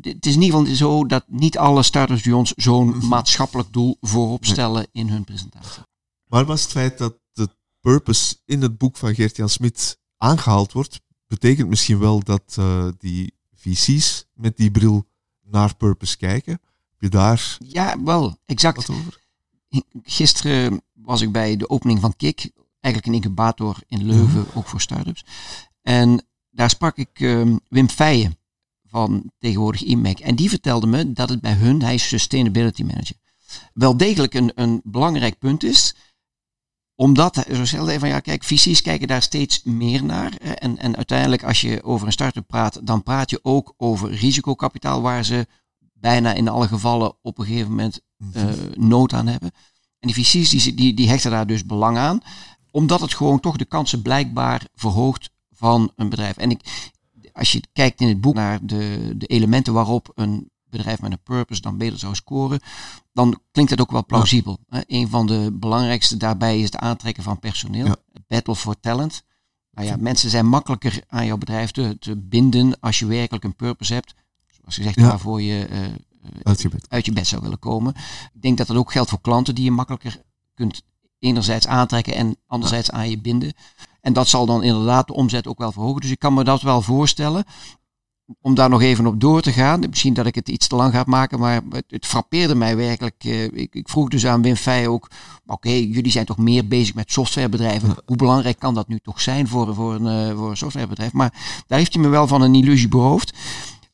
het 0.00 0.26
is 0.26 0.34
in 0.34 0.42
ieder 0.42 0.58
geval 0.58 0.74
zo 0.74 1.06
dat 1.06 1.24
niet 1.26 1.58
alle 1.58 1.82
starters 1.82 2.22
bij 2.22 2.32
ons 2.32 2.52
zo'n 2.56 3.06
maatschappelijk 3.08 3.72
doel 3.72 3.96
voorop 4.00 4.44
stellen 4.44 4.86
in 4.92 5.08
hun 5.08 5.24
presentatie. 5.24 5.82
Maar 6.26 6.44
was 6.44 6.62
het 6.62 6.70
feit 6.70 6.98
dat 6.98 7.18
de 7.32 7.48
purpose 7.80 8.36
in 8.44 8.62
het 8.62 8.78
boek 8.78 8.96
van 8.96 9.14
Gert-Jan 9.14 9.48
Smit 9.48 9.98
aangehaald 10.16 10.72
wordt, 10.72 11.00
betekent 11.26 11.68
misschien 11.68 11.98
wel 11.98 12.22
dat 12.22 12.56
uh, 12.58 12.88
die 12.98 13.34
VC's 13.54 14.26
met 14.34 14.56
die 14.56 14.70
bril 14.70 15.06
naar 15.44 15.76
purpose 15.76 16.16
kijken? 16.16 16.52
Heb 16.90 17.00
je 17.00 17.08
daar 17.08 17.56
ja, 17.58 18.02
wel, 18.02 18.36
exact. 18.46 18.90
over? 18.90 19.20
Gisteren 20.02 20.82
was 20.92 21.20
ik 21.20 21.32
bij 21.32 21.56
de 21.56 21.68
opening 21.68 22.00
van 22.00 22.16
KIK, 22.16 22.50
eigenlijk 22.80 23.06
een 23.06 23.22
incubator 23.22 23.76
in 23.88 24.06
Leuven, 24.06 24.46
ook 24.54 24.66
voor 24.66 24.80
startups. 24.80 25.24
En 25.82 26.26
daar 26.50 26.70
sprak 26.70 26.96
ik 26.96 27.20
uh, 27.20 27.56
Wim 27.68 27.88
Feijen 27.88 28.38
van 28.88 29.30
tegenwoordig 29.38 29.82
IMEC. 29.82 30.18
En 30.18 30.36
die 30.36 30.48
vertelde 30.48 30.86
me 30.86 31.12
dat 31.12 31.28
het 31.28 31.40
bij 31.40 31.52
hun, 31.52 31.82
hij 31.82 31.94
is 31.94 32.08
sustainability 32.08 32.82
manager, 32.82 33.16
wel 33.72 33.96
degelijk 33.96 34.34
een, 34.34 34.52
een 34.54 34.80
belangrijk 34.84 35.38
punt 35.38 35.64
is. 35.64 35.94
Omdat, 36.94 37.46
zo 37.52 37.64
stelde 37.64 37.90
hij 37.90 37.98
van 37.98 38.08
ja, 38.08 38.20
kijk, 38.20 38.44
visies 38.44 38.82
kijken 38.82 39.08
daar 39.08 39.22
steeds 39.22 39.62
meer 39.62 40.04
naar. 40.04 40.36
En, 40.36 40.78
en 40.78 40.96
uiteindelijk, 40.96 41.44
als 41.44 41.60
je 41.60 41.82
over 41.82 42.06
een 42.06 42.12
start-up 42.12 42.46
praat, 42.46 42.86
dan 42.86 43.02
praat 43.02 43.30
je 43.30 43.40
ook 43.42 43.74
over 43.76 44.10
risicokapitaal, 44.10 45.02
waar 45.02 45.24
ze 45.24 45.46
bijna 45.92 46.32
in 46.32 46.48
alle 46.48 46.68
gevallen 46.68 47.16
op 47.22 47.38
een 47.38 47.44
gegeven 47.44 47.70
moment 47.70 48.00
uh, 48.36 48.44
nood 48.74 49.12
aan 49.12 49.26
hebben. 49.26 49.50
En 49.98 50.08
die 50.08 50.14
visies 50.14 50.50
die, 50.50 50.74
die, 50.74 50.94
die 50.94 51.08
hechten 51.08 51.30
daar 51.30 51.46
dus 51.46 51.66
belang 51.66 51.96
aan 51.96 52.20
omdat 52.78 53.00
het 53.00 53.14
gewoon 53.14 53.40
toch 53.40 53.56
de 53.56 53.64
kansen 53.64 54.02
blijkbaar 54.02 54.66
verhoogt 54.74 55.30
van 55.52 55.92
een 55.96 56.08
bedrijf. 56.08 56.36
En 56.36 56.50
ik, 56.50 56.90
als 57.32 57.52
je 57.52 57.62
kijkt 57.72 58.00
in 58.00 58.08
het 58.08 58.20
boek 58.20 58.34
naar 58.34 58.66
de, 58.66 59.12
de 59.16 59.26
elementen 59.26 59.72
waarop 59.72 60.12
een 60.14 60.50
bedrijf 60.70 61.00
met 61.00 61.12
een 61.12 61.22
purpose 61.22 61.60
dan 61.60 61.78
beter 61.78 61.98
zou 61.98 62.14
scoren, 62.14 62.60
dan 63.12 63.40
klinkt 63.50 63.70
dat 63.70 63.80
ook 63.80 63.90
wel 63.90 64.06
plausibel. 64.06 64.58
Ja. 64.68 64.82
Een 64.86 65.08
van 65.08 65.26
de 65.26 65.50
belangrijkste 65.52 66.16
daarbij 66.16 66.58
is 66.58 66.64
het 66.64 66.76
aantrekken 66.76 67.22
van 67.22 67.38
personeel. 67.38 67.86
Ja. 67.86 67.96
Battle 68.26 68.56
for 68.56 68.80
talent. 68.80 69.24
Nou 69.70 69.86
ja, 69.86 69.96
mensen 69.96 70.30
zijn 70.30 70.46
makkelijker 70.46 71.02
aan 71.08 71.26
jouw 71.26 71.38
bedrijf 71.38 71.70
te, 71.70 71.96
te 71.98 72.16
binden 72.16 72.80
als 72.80 72.98
je 72.98 73.06
werkelijk 73.06 73.44
een 73.44 73.56
purpose 73.56 73.94
hebt. 73.94 74.14
Zoals 74.46 74.74
gezegd, 74.74 74.94
ja. 74.94 75.06
waarvoor 75.06 75.42
je, 75.42 75.68
uh, 75.70 75.78
uit, 76.42 76.62
je 76.62 76.68
bed. 76.68 76.86
uit 76.88 77.04
je 77.04 77.12
bed 77.12 77.26
zou 77.26 77.42
willen 77.42 77.58
komen. 77.58 77.94
Ik 78.34 78.42
denk 78.42 78.58
dat 78.58 78.66
dat 78.66 78.76
ook 78.76 78.92
geldt 78.92 79.10
voor 79.10 79.20
klanten 79.20 79.54
die 79.54 79.64
je 79.64 79.70
makkelijker 79.70 80.22
kunt 80.54 80.82
enerzijds 81.18 81.66
aantrekken 81.66 82.14
en 82.14 82.36
anderzijds 82.46 82.90
aan 82.90 83.10
je 83.10 83.20
binden. 83.20 83.52
En 84.00 84.12
dat 84.12 84.28
zal 84.28 84.46
dan 84.46 84.62
inderdaad 84.62 85.06
de 85.06 85.14
omzet 85.14 85.46
ook 85.46 85.58
wel 85.58 85.72
verhogen. 85.72 86.00
Dus 86.00 86.10
ik 86.10 86.18
kan 86.18 86.34
me 86.34 86.44
dat 86.44 86.62
wel 86.62 86.82
voorstellen. 86.82 87.44
Om 88.40 88.54
daar 88.54 88.68
nog 88.68 88.82
even 88.82 89.06
op 89.06 89.20
door 89.20 89.40
te 89.40 89.52
gaan. 89.52 89.80
Misschien 89.88 90.14
dat 90.14 90.26
ik 90.26 90.34
het 90.34 90.48
iets 90.48 90.68
te 90.68 90.76
lang 90.76 90.92
ga 90.92 91.02
maken, 91.06 91.38
maar 91.38 91.60
het, 91.70 91.84
het 91.88 92.06
frappeerde 92.06 92.54
mij 92.54 92.76
werkelijk. 92.76 93.24
Uh, 93.24 93.44
ik, 93.44 93.74
ik, 93.74 93.88
vroeg 93.88 94.08
dus 94.08 94.26
aan 94.26 94.42
Wim 94.42 94.56
Fey 94.56 94.86
ook, 94.88 95.10
oké, 95.46 95.70
jullie 95.70 96.10
zijn 96.10 96.24
toch 96.24 96.38
meer 96.38 96.68
bezig 96.68 96.94
met 96.94 97.12
softwarebedrijven. 97.12 97.96
Hoe 98.06 98.16
belangrijk 98.16 98.58
kan 98.58 98.74
dat 98.74 98.88
nu 98.88 98.98
toch 98.98 99.20
zijn 99.20 99.48
voor, 99.48 99.74
voor, 99.74 99.94
een, 99.94 100.28
uh, 100.28 100.36
voor 100.36 100.50
een 100.50 100.56
softwarebedrijf? 100.56 101.12
Maar 101.12 101.62
daar 101.66 101.78
heeft 101.78 101.94
hij 101.94 102.02
me 102.02 102.08
wel 102.08 102.26
van 102.26 102.42
een 102.42 102.54
illusie 102.54 102.88
beroofd. 102.88 103.32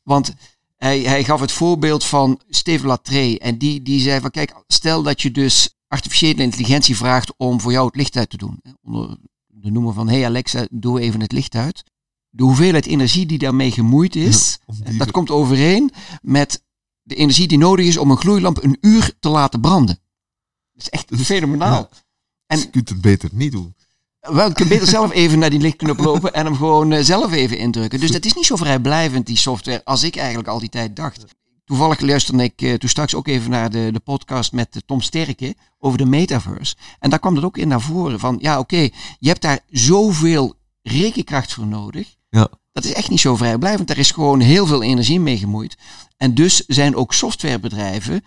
Want 0.03 0.33
hij, 0.77 0.99
hij 0.99 1.23
gaf 1.23 1.39
het 1.39 1.51
voorbeeld 1.51 2.03
van 2.03 2.39
Steve 2.49 2.87
Latree. 2.87 3.39
En 3.39 3.57
die, 3.57 3.81
die 3.81 3.99
zei 3.99 4.21
van, 4.21 4.31
kijk, 4.31 4.63
stel 4.67 5.03
dat 5.03 5.21
je 5.21 5.31
dus 5.31 5.74
artificiële 5.87 6.41
intelligentie 6.41 6.95
vraagt 6.95 7.33
om 7.37 7.61
voor 7.61 7.71
jou 7.71 7.85
het 7.85 7.95
licht 7.95 8.17
uit 8.17 8.29
te 8.29 8.37
doen. 8.37 8.61
Onder 8.81 9.17
de 9.47 9.71
noemer 9.71 9.93
van, 9.93 10.09
hey 10.09 10.25
Alexa, 10.25 10.67
doe 10.71 10.99
even 10.99 11.21
het 11.21 11.31
licht 11.31 11.55
uit. 11.55 11.83
De 12.29 12.43
hoeveelheid 12.43 12.85
energie 12.85 13.25
die 13.25 13.37
daarmee 13.37 13.71
gemoeid 13.71 14.15
is, 14.15 14.59
ja, 14.83 14.97
dat 14.97 15.11
komt 15.11 15.29
overeen 15.29 15.91
met 16.21 16.63
de 17.01 17.15
energie 17.15 17.47
die 17.47 17.57
nodig 17.57 17.85
is 17.85 17.97
om 17.97 18.11
een 18.11 18.17
gloeilamp 18.17 18.63
een 18.63 18.77
uur 18.81 19.13
te 19.19 19.29
laten 19.29 19.61
branden. 19.61 19.99
Dat 20.73 20.81
is 20.81 20.89
echt 20.89 21.11
fenomenaal. 21.15 21.89
Ja, 21.91 21.97
en, 22.45 22.59
je 22.59 22.69
kunt 22.69 22.89
het 22.89 23.01
beter 23.01 23.29
niet 23.33 23.51
doen. 23.51 23.75
Wel, 24.19 24.49
ik 24.49 24.53
kan 24.53 24.67
beter 24.67 24.87
zelf 24.87 25.11
even 25.21 25.39
naar 25.39 25.49
die 25.49 25.59
lichtknop 25.59 25.97
lopen 25.97 26.33
en 26.33 26.45
hem 26.45 26.55
gewoon 26.55 26.91
uh, 26.91 27.03
zelf 27.03 27.31
even 27.31 27.57
indrukken. 27.57 27.99
Dus 27.99 28.11
dat 28.17 28.25
is 28.25 28.33
niet 28.33 28.45
zo 28.45 28.55
vrijblijvend, 28.55 29.25
die 29.25 29.37
software, 29.37 29.83
als 29.83 30.03
ik 30.03 30.15
eigenlijk 30.15 30.47
al 30.47 30.59
die 30.59 30.69
tijd 30.69 30.95
dacht. 30.95 31.25
Toevallig 31.65 31.99
luisterde 31.99 32.43
ik 32.43 32.61
uh, 32.61 32.73
toen 32.73 32.89
straks 32.89 33.15
ook 33.15 33.27
even 33.27 33.49
naar 33.49 33.69
de, 33.69 33.89
de 33.91 33.99
podcast 33.99 34.51
met 34.51 34.75
uh, 34.75 34.81
Tom 34.85 35.01
Sterke 35.01 35.55
over 35.79 35.97
de 35.97 36.05
metaverse. 36.05 36.75
En 36.99 37.09
daar 37.09 37.19
kwam 37.19 37.35
dat 37.35 37.43
ook 37.43 37.57
in 37.57 37.67
naar 37.67 37.81
voren 37.81 38.19
van, 38.19 38.37
ja 38.41 38.59
oké, 38.59 38.75
okay, 38.75 38.93
je 39.19 39.27
hebt 39.27 39.41
daar 39.41 39.59
zoveel 39.69 40.55
rekenkracht 40.81 41.53
voor 41.53 41.67
nodig. 41.67 42.15
Ja. 42.29 42.49
Dat 42.71 42.83
is 42.83 42.93
echt 42.93 43.09
niet 43.09 43.19
zo 43.19 43.35
vrijblijvend. 43.35 43.89
Er 43.89 43.97
is 43.97 44.11
gewoon 44.11 44.39
heel 44.39 44.65
veel 44.65 44.83
energie 44.83 45.19
mee 45.19 45.37
gemoeid. 45.37 45.77
En 46.17 46.33
dus 46.33 46.65
zijn 46.65 46.95
ook 46.95 47.13
softwarebedrijven, 47.13 48.23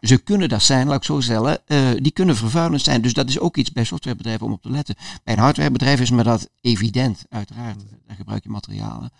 ze 0.00 0.18
kunnen 0.18 0.48
dat 0.48 0.62
zijn, 0.62 0.86
laat 0.86 0.96
ik 0.96 1.04
zo 1.04 1.20
stellen, 1.20 1.62
uh, 1.66 1.90
die 1.96 2.12
kunnen 2.12 2.36
vervuilend 2.36 2.82
zijn. 2.82 3.02
Dus 3.02 3.12
dat 3.12 3.28
is 3.28 3.38
ook 3.38 3.56
iets 3.56 3.72
bij 3.72 3.84
softwarebedrijven 3.84 4.46
om 4.46 4.52
op 4.52 4.62
te 4.62 4.70
letten. 4.70 4.94
Bij 5.24 5.34
een 5.34 5.40
hardwarebedrijf 5.40 6.00
is 6.00 6.10
me 6.10 6.22
dat 6.22 6.50
evident, 6.60 7.24
uiteraard. 7.28 7.80
Daar 8.06 8.16
gebruik 8.16 8.42
je 8.42 8.50
materialen. 8.50 9.12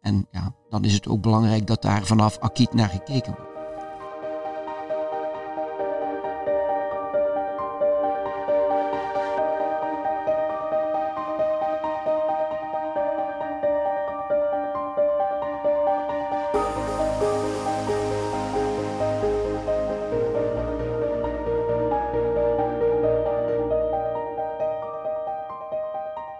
En 0.00 0.26
ja, 0.30 0.54
dan 0.68 0.84
is 0.84 0.94
het 0.94 1.08
ook 1.08 1.20
belangrijk 1.20 1.66
dat 1.66 1.82
daar 1.82 2.04
vanaf 2.04 2.38
Akiet 2.38 2.72
naar 2.72 2.88
gekeken 2.88 3.34
wordt. 3.36 3.50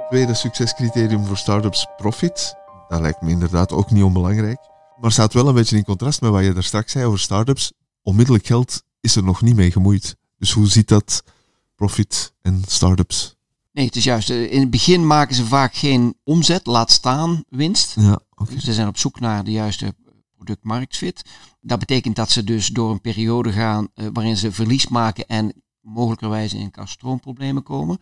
Tweede 0.08 0.34
succescriterium 0.34 1.24
voor 1.24 1.36
startups 1.36 1.86
profit. 1.96 2.59
Dat 2.90 3.00
lijkt 3.00 3.22
me 3.22 3.30
inderdaad 3.30 3.72
ook 3.72 3.90
niet 3.90 4.02
onbelangrijk. 4.02 4.58
Maar 5.00 5.12
staat 5.12 5.32
wel 5.32 5.48
een 5.48 5.54
beetje 5.54 5.76
in 5.76 5.84
contrast 5.84 6.20
met 6.20 6.30
wat 6.30 6.44
je 6.44 6.52
daar 6.52 6.62
straks 6.62 6.92
zei 6.92 7.04
over 7.04 7.18
startups. 7.18 7.72
Onmiddellijk 8.02 8.46
geld 8.46 8.82
is 9.00 9.16
er 9.16 9.22
nog 9.22 9.42
niet 9.42 9.56
mee 9.56 9.70
gemoeid. 9.70 10.16
Dus 10.38 10.52
hoe 10.52 10.66
ziet 10.66 10.88
dat 10.88 11.22
profit 11.74 12.32
en 12.42 12.62
startups? 12.66 13.36
Nee, 13.72 13.86
het 13.86 13.96
is 13.96 14.04
juist. 14.04 14.30
Eh, 14.30 14.52
in 14.52 14.60
het 14.60 14.70
begin 14.70 15.06
maken 15.06 15.34
ze 15.34 15.46
vaak 15.46 15.74
geen 15.74 16.14
omzet, 16.24 16.66
laat 16.66 16.90
staan 16.90 17.44
winst. 17.48 17.94
Ja, 17.94 18.20
okay. 18.34 18.54
Dus 18.54 18.64
ze 18.64 18.72
zijn 18.72 18.88
op 18.88 18.98
zoek 18.98 19.20
naar 19.20 19.44
de 19.44 19.50
juiste 19.50 19.94
product-marktfit. 20.34 21.22
Dat 21.60 21.78
betekent 21.78 22.16
dat 22.16 22.30
ze 22.30 22.44
dus 22.44 22.68
door 22.68 22.90
een 22.90 23.00
periode 23.00 23.52
gaan 23.52 23.88
uh, 23.94 24.06
waarin 24.12 24.36
ze 24.36 24.52
verlies 24.52 24.88
maken 24.88 25.26
en 25.26 25.62
mogelijkerwijs 25.80 26.54
in 26.54 26.70
kaststroomproblemen 26.70 27.62
komen. 27.62 27.98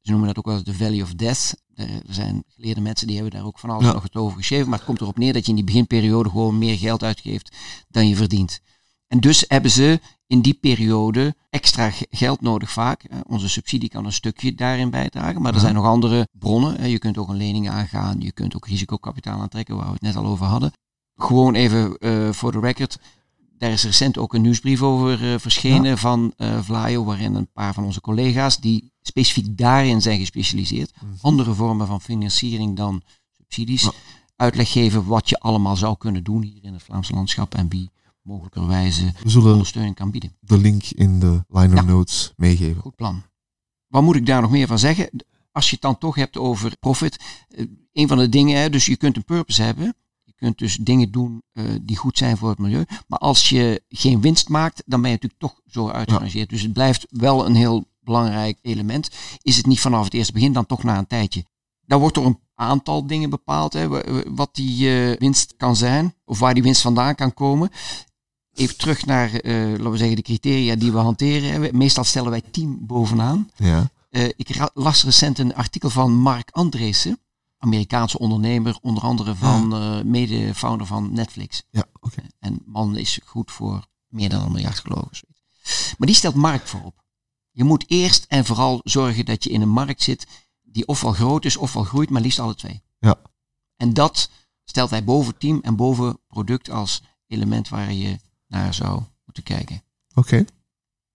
Ze 0.00 0.10
noemen 0.10 0.28
dat 0.28 0.38
ook 0.38 0.46
wel 0.46 0.54
eens 0.54 0.64
de 0.64 0.74
Valley 0.74 1.02
of 1.02 1.14
Death. 1.14 1.54
Er 1.74 2.02
zijn 2.08 2.44
geleerde 2.48 2.80
mensen 2.80 3.06
die 3.06 3.16
hebben 3.16 3.34
daar 3.34 3.46
ook 3.46 3.58
van 3.58 3.70
alles 3.70 3.84
ja. 3.84 3.92
nog 3.92 4.02
het 4.02 4.16
over 4.16 4.36
geschreven. 4.36 4.68
Maar 4.68 4.78
het 4.78 4.86
komt 4.86 5.00
erop 5.00 5.18
neer 5.18 5.32
dat 5.32 5.44
je 5.44 5.50
in 5.50 5.56
die 5.56 5.64
beginperiode 5.64 6.28
gewoon 6.28 6.58
meer 6.58 6.78
geld 6.78 7.02
uitgeeft 7.02 7.56
dan 7.88 8.08
je 8.08 8.16
verdient. 8.16 8.60
En 9.06 9.20
dus 9.20 9.44
hebben 9.48 9.70
ze 9.70 10.00
in 10.26 10.40
die 10.40 10.54
periode 10.54 11.34
extra 11.50 11.90
geld 12.10 12.40
nodig 12.40 12.70
vaak. 12.70 13.08
Onze 13.26 13.48
subsidie 13.48 13.88
kan 13.88 14.04
een 14.04 14.12
stukje 14.12 14.54
daarin 14.54 14.90
bijdragen. 14.90 15.42
Maar 15.42 15.54
er 15.54 15.60
zijn 15.60 15.74
nog 15.74 15.84
andere 15.84 16.28
bronnen. 16.32 16.88
Je 16.88 16.98
kunt 16.98 17.18
ook 17.18 17.28
een 17.28 17.36
lening 17.36 17.68
aangaan. 17.70 18.20
Je 18.20 18.32
kunt 18.32 18.56
ook 18.56 18.66
risicokapitaal 18.66 19.40
aantrekken, 19.40 19.76
waar 19.76 19.86
we 19.86 19.92
het 19.92 20.02
net 20.02 20.16
al 20.16 20.26
over 20.26 20.46
hadden. 20.46 20.72
Gewoon 21.16 21.54
even 21.54 21.96
uh, 21.98 22.32
voor 22.32 22.52
de 22.52 22.60
record. 22.60 22.98
Daar 23.58 23.70
is 23.70 23.84
recent 23.84 24.18
ook 24.18 24.34
een 24.34 24.42
nieuwsbrief 24.42 24.82
over 24.82 25.32
uh, 25.32 25.38
verschenen 25.38 25.90
ja. 25.90 25.96
van 25.96 26.32
uh, 26.36 26.62
Vlaio, 26.62 27.04
waarin 27.04 27.34
een 27.34 27.52
paar 27.52 27.74
van 27.74 27.84
onze 27.84 28.00
collega's 28.00 28.60
die 28.60 28.89
specifiek 29.02 29.58
daarin 29.58 30.02
zijn 30.02 30.18
gespecialiseerd. 30.18 30.92
Mhm. 30.94 31.12
Andere 31.20 31.54
vormen 31.54 31.86
van 31.86 32.00
financiering 32.00 32.76
dan 32.76 33.02
subsidies. 33.36 33.82
Ja. 33.82 33.92
Uitleg 34.36 34.72
geven 34.72 35.04
wat 35.06 35.28
je 35.28 35.38
allemaal 35.38 35.76
zou 35.76 35.96
kunnen 35.98 36.24
doen 36.24 36.42
hier 36.42 36.64
in 36.64 36.72
het 36.72 36.82
Vlaamse 36.82 37.12
landschap 37.12 37.54
en 37.54 37.68
wie 37.68 37.90
mogelijkerwijze 38.22 39.12
We 39.22 39.28
zullen 39.30 39.52
ondersteuning 39.52 39.94
kan 39.94 40.10
bieden. 40.10 40.36
de 40.40 40.58
link 40.58 40.84
in 40.84 41.20
de 41.20 41.44
liner 41.48 41.74
Ja. 41.76 41.82
notes 41.82 42.32
meegeven. 42.36 42.82
Goed 42.82 42.96
plan. 42.96 43.22
Wat 43.86 44.02
moet 44.02 44.16
ik 44.16 44.26
daar 44.26 44.40
nog 44.42 44.50
meer 44.50 44.66
van 44.66 44.78
zeggen? 44.78 45.10
Als 45.52 45.66
je 45.66 45.72
het 45.72 45.82
dan 45.82 45.98
toch 45.98 46.14
hebt 46.14 46.36
over 46.36 46.76
profit. 46.80 47.18
eh, 47.48 47.64
Een 47.92 48.08
van 48.08 48.18
de 48.18 48.28
dingen, 48.28 48.72
dus 48.72 48.86
je 48.86 48.96
kunt 48.96 49.16
een 49.16 49.24
purpose 49.24 49.62
hebben. 49.62 49.94
Je 50.24 50.32
kunt 50.36 50.58
dus 50.58 50.76
dingen 50.76 51.10
doen 51.10 51.42
eh, 51.52 51.64
die 51.82 51.96
goed 51.96 52.18
zijn 52.18 52.36
voor 52.36 52.48
het 52.48 52.58
milieu. 52.58 52.84
Maar 53.06 53.18
als 53.18 53.48
je 53.48 53.82
geen 53.88 54.20
winst 54.20 54.48
maakt, 54.48 54.82
dan 54.86 55.00
ben 55.00 55.10
je 55.10 55.16
natuurlijk 55.16 55.40
toch 55.42 55.60
zo 55.66 55.88
uitgerangeerd. 55.88 56.48
Dus 56.50 56.62
het 56.62 56.72
blijft 56.72 57.06
wel 57.10 57.46
een 57.46 57.54
heel 57.54 57.84
belangrijk 58.10 58.58
element. 58.62 59.08
Is 59.42 59.56
het 59.56 59.66
niet 59.66 59.80
vanaf 59.80 60.04
het 60.04 60.14
eerste 60.14 60.32
begin, 60.32 60.52
dan 60.52 60.66
toch 60.66 60.82
na 60.82 60.98
een 60.98 61.06
tijdje. 61.06 61.44
Daar 61.86 61.98
wordt 61.98 62.14
door 62.14 62.26
een 62.26 62.38
aantal 62.54 63.06
dingen 63.06 63.30
bepaald, 63.30 63.72
hè, 63.72 63.88
wa- 63.88 64.04
wa- 64.12 64.22
wat 64.30 64.54
die 64.54 64.88
eh, 65.10 65.18
winst 65.18 65.54
kan 65.56 65.76
zijn. 65.76 66.14
Of 66.24 66.38
waar 66.38 66.54
die 66.54 66.62
winst 66.62 66.82
vandaan 66.82 67.14
kan 67.14 67.34
komen. 67.34 67.70
Even 68.54 68.76
terug 68.76 69.06
naar, 69.06 69.34
eh, 69.34 69.54
laten 69.70 69.90
we 69.90 69.96
zeggen, 69.96 70.16
de 70.16 70.22
criteria 70.22 70.74
die 70.76 70.92
we 70.92 70.98
hanteren. 70.98 71.76
Meestal 71.76 72.04
stellen 72.04 72.30
wij 72.30 72.40
10 72.50 72.78
bovenaan. 72.86 73.50
Ja. 73.56 73.90
Eh, 74.10 74.24
ik 74.24 74.68
las 74.74 75.04
recent 75.04 75.38
een 75.38 75.54
artikel 75.54 75.90
van 75.90 76.12
Mark 76.14 76.50
Andreessen, 76.50 77.18
Amerikaanse 77.58 78.18
ondernemer, 78.18 78.78
onder 78.82 79.02
andere 79.02 79.34
van 79.34 79.74
eh, 79.74 80.02
mede-founder 80.02 80.86
van 80.86 81.12
Netflix. 81.12 81.62
Ja, 81.70 81.84
oké. 82.00 82.22
En 82.38 82.62
man 82.66 82.96
is 82.96 83.18
goed 83.24 83.50
voor 83.50 83.86
meer 84.08 84.28
dan 84.28 84.42
een 84.42 84.52
miljard 84.52 84.78
geloof 84.78 85.08
ik. 85.12 85.28
Maar 85.98 86.06
die 86.06 86.16
stelt 86.16 86.34
markt 86.34 86.68
voorop. 86.68 86.99
Je 87.60 87.66
moet 87.66 87.84
eerst 87.86 88.24
en 88.28 88.44
vooral 88.44 88.80
zorgen 88.84 89.24
dat 89.24 89.44
je 89.44 89.50
in 89.50 89.60
een 89.60 89.68
markt 89.68 90.02
zit 90.02 90.26
die 90.62 90.86
ofwel 90.86 91.12
groot 91.12 91.44
is 91.44 91.56
ofwel 91.56 91.84
groeit, 91.84 92.10
maar 92.10 92.22
liefst 92.22 92.38
alle 92.38 92.54
twee. 92.54 92.82
Ja. 92.98 93.20
En 93.76 93.94
dat 93.94 94.30
stelt 94.64 94.90
hij 94.90 95.04
boven 95.04 95.38
team 95.38 95.60
en 95.62 95.76
boven 95.76 96.18
product 96.26 96.70
als 96.70 97.02
element 97.26 97.68
waar 97.68 97.92
je 97.92 98.18
naar 98.46 98.74
zou 98.74 99.02
moeten 99.24 99.42
kijken. 99.42 99.82
Oké. 100.14 100.44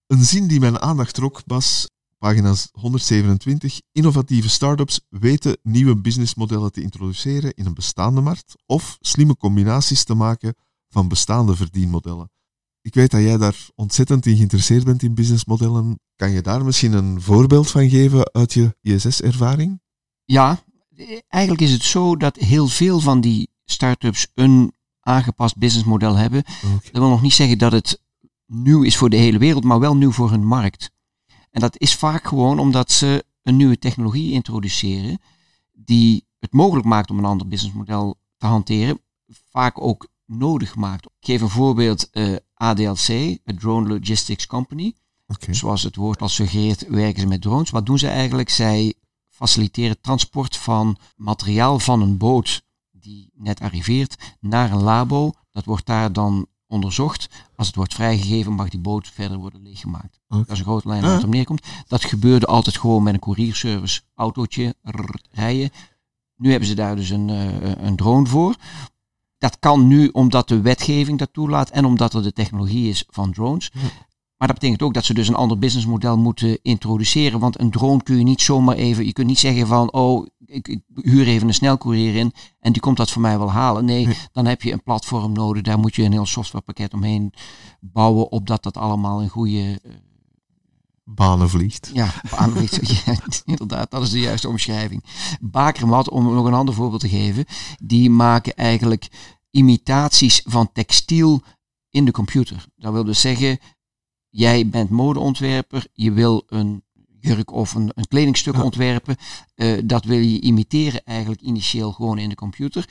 Een 0.08 0.24
zin 0.24 0.48
die 0.48 0.60
mijn 0.60 0.80
aandacht 0.80 1.14
trok, 1.14 1.46
Bas, 1.46 1.90
pagina 2.18 2.54
127. 2.72 3.82
Innovatieve 3.92 4.50
start-ups 4.50 5.00
weten 5.10 5.58
nieuwe 5.62 5.96
businessmodellen 5.96 6.72
te 6.72 6.82
introduceren 6.82 7.54
in 7.54 7.66
een 7.66 7.74
bestaande 7.74 8.22
markt 8.22 8.56
of 8.66 8.98
slimme 9.00 9.38
combinaties 9.38 10.04
te 10.04 10.14
maken 10.14 10.56
van 10.90 11.08
bestaande 11.08 11.56
verdienmodellen. 11.56 12.30
Ik 12.86 12.94
weet 12.94 13.12
dat 13.12 13.22
jij 13.22 13.38
daar 13.38 13.68
ontzettend 13.76 14.26
in 14.26 14.36
geïnteresseerd 14.36 14.84
bent 14.84 15.04
in 15.04 15.14
businessmodellen. 15.14 16.00
Kan 16.16 16.32
je 16.32 16.42
daar 16.42 16.66
misschien 16.66 16.94
een 16.94 17.22
voorbeeld 17.22 17.72
van 17.72 17.90
geven 17.90 18.34
uit 18.34 18.54
je 18.54 18.76
ISS-ervaring? 18.82 19.82
Ja, 20.26 20.64
eigenlijk 21.28 21.64
is 21.64 21.72
het 21.72 21.84
zo 21.84 22.16
dat 22.16 22.36
heel 22.36 22.68
veel 22.68 23.00
van 23.00 23.22
die 23.22 23.50
start-ups 23.64 24.28
een 24.34 24.74
aangepast 25.00 25.58
businessmodel 25.58 26.16
hebben. 26.16 26.44
Dat 26.92 27.02
wil 27.02 27.10
nog 27.10 27.22
niet 27.22 27.34
zeggen 27.34 27.58
dat 27.58 27.72
het 27.72 28.02
nieuw 28.46 28.84
is 28.84 28.98
voor 28.98 29.10
de 29.10 29.18
hele 29.18 29.38
wereld, 29.38 29.64
maar 29.64 29.80
wel 29.80 29.96
nieuw 29.96 30.12
voor 30.12 30.30
hun 30.30 30.46
markt. 30.46 30.92
En 31.52 31.62
dat 31.62 31.80
is 31.80 31.96
vaak 31.96 32.28
gewoon 32.28 32.60
omdat 32.60 32.92
ze 32.92 33.26
een 33.42 33.56
nieuwe 33.56 33.80
technologie 33.80 34.32
introduceren 34.32 35.20
die 35.72 36.26
het 36.40 36.54
mogelijk 36.54 36.88
maakt 36.88 37.10
om 37.10 37.18
een 37.18 37.26
ander 37.26 37.48
businessmodel 37.48 38.18
te 38.38 38.46
hanteren, 38.46 39.00
vaak 39.52 39.82
ook 39.82 40.08
nodig 40.26 40.76
maakt. 40.76 41.06
Ik 41.06 41.12
geef 41.20 41.42
een 41.42 41.50
voorbeeld, 41.50 42.10
eh, 42.10 42.36
ADLC, 42.54 43.38
het 43.44 43.60
Drone 43.60 43.88
Logistics 43.88 44.48
Company. 44.48 44.94
Oké. 45.28 45.54
Zoals 45.54 45.84
het 45.84 45.96
woord 45.96 46.22
al 46.22 46.30
suggereert, 46.30 46.88
werken 46.88 47.22
ze 47.22 47.28
met 47.28 47.42
drones. 47.42 47.70
Wat 47.70 47.86
doen 47.86 47.98
ze 48.00 48.08
eigenlijk? 48.08 48.50
Zij 48.50 48.94
faciliteren 49.30 50.02
transport 50.02 50.58
van 50.58 50.98
materiaal 51.16 51.80
van 51.80 52.02
een 52.02 52.18
boot 52.18 52.64
die 52.92 53.32
net 53.34 53.60
arriveert 53.62 54.36
naar 54.40 54.72
een 54.72 54.82
labo. 54.84 55.32
Dat 55.52 55.66
wordt 55.66 55.86
daar 55.86 56.14
dan 56.14 56.48
onderzocht. 56.68 57.30
Als 57.56 57.68
het 57.68 57.76
wordt 57.76 57.94
vrijgegeven, 57.94 58.54
mag 58.54 58.70
die 58.70 58.80
boot 58.80 59.08
verder 59.10 59.38
worden 59.38 59.62
leeggemaakt. 59.62 60.20
Oké. 60.28 60.40
Dat 60.44 60.52
is 60.52 60.60
een 60.60 60.66
grote 60.66 60.88
lijn 60.88 61.02
Ja. 61.02 61.06
waar 61.08 61.16
het 61.16 61.26
om 61.26 61.30
neerkomt. 61.32 61.66
Dat 61.88 62.04
gebeurde 62.04 62.46
altijd 62.46 62.78
gewoon 62.78 63.04
met 63.04 63.14
een 63.14 63.20
courierservice 63.20 64.02
autootje 64.16 64.76
rrr, 64.82 65.20
rijden. 65.32 65.70
Nu 66.36 66.50
hebben 66.50 66.68
ze 66.68 66.76
daar 66.76 66.96
dus 66.96 67.10
een, 67.10 67.30
eh, 67.30 67.72
een 67.86 67.96
drone 67.96 68.28
voor. 68.28 68.56
Dat 69.38 69.60
kan 69.60 69.88
nu 69.88 70.08
omdat 70.08 70.48
de 70.48 70.62
wetgeving 70.62 71.20
dat 71.20 71.34
toelaat 71.34 71.70
en 71.70 71.86
omdat 71.86 72.14
er 72.14 72.24
de 72.24 72.34
technologie 72.34 72.90
is 72.90 73.04
van 73.10 73.32
drones. 73.32 73.72
Ja. 73.74 73.80
Maar 74.38 74.48
dat 74.48 74.60
betekent 74.60 74.82
ook 74.82 74.94
dat 74.94 75.06
ze 75.06 75.14
dus 75.14 75.28
een 75.28 75.36
ander 75.36 75.58
businessmodel 75.60 76.18
moeten 76.18 76.60
introduceren. 76.62 77.40
Want 77.40 77.60
een 77.60 77.72
drone 77.72 78.04
kun 78.04 78.18
je 78.18 78.24
niet 78.24 78.42
zomaar 78.42 78.76
even. 78.76 79.06
Je 79.06 79.14
kunt 79.14 79.28
niet 79.28 79.40
zeggen 79.40 79.68
van 79.68 79.94
oh, 79.94 80.28
ik, 80.46 80.68
ik 80.68 80.82
huur 80.94 81.28
even 81.28 81.48
een 81.48 81.54
snelcourier 81.54 82.16
in 82.16 82.34
en 82.60 82.72
die 82.72 82.82
komt 82.82 82.98
dat 82.98 83.12
voor 83.12 83.22
mij 83.22 83.38
wel 83.38 83.52
halen. 83.52 83.86
Nee, 83.86 84.06
Nee. 84.06 84.18
dan 84.32 84.46
heb 84.46 84.62
je 84.62 84.72
een 84.72 84.84
platform 84.84 85.32
nodig. 85.32 85.62
Daar 85.62 85.80
moet 85.80 85.96
je 85.96 86.04
een 86.04 86.12
heel 86.12 86.26
softwarepakket 86.26 86.94
omheen 86.94 87.34
bouwen, 87.80 88.32
opdat 88.32 88.64
dat 88.64 88.78
allemaal 88.78 89.22
een 89.22 89.30
goede 89.30 89.82
eh, 91.06 91.14
Banen 91.14 91.50
vliegt. 91.50 91.90
ja, 91.94 92.14
ja, 93.06 93.16
inderdaad, 93.46 93.92
dat 93.92 94.02
is 94.04 94.10
de 94.10 94.20
juiste 94.20 94.48
omschrijving. 94.50 95.04
Bakermat, 95.42 96.10
om 96.10 96.34
nog 96.34 96.46
een 96.46 96.54
ander 96.54 96.74
voorbeeld 96.76 97.02
te 97.02 97.10
geven, 97.10 97.46
die 97.84 98.10
maken 98.10 98.56
eigenlijk 98.56 99.08
imitaties 99.52 100.42
van 100.46 100.72
textiel 100.72 101.42
in 101.90 102.06
de 102.06 102.12
computer. 102.12 102.66
Dat 102.76 102.94
wil 102.94 103.04
dus 103.04 103.22
zeggen, 103.22 103.60
jij 104.30 104.70
bent 104.70 104.90
modeontwerper, 104.90 105.88
je 105.94 106.12
wil 106.12 106.44
een 106.48 106.84
jurk 107.20 107.52
of 107.52 107.74
een, 107.74 107.92
een 107.96 108.08
kledingstuk 108.08 108.56
Ja. 108.56 108.64
ontwerpen. 108.64 109.16
eh, 109.56 109.78
dat 109.86 110.04
wil 110.06 110.20
je 110.20 110.40
imiteren 110.42 111.04
eigenlijk 111.04 111.42
initieel 111.42 111.92
gewoon 111.92 112.18
in 112.18 112.30
de 112.30 112.36
computer. 112.36 112.90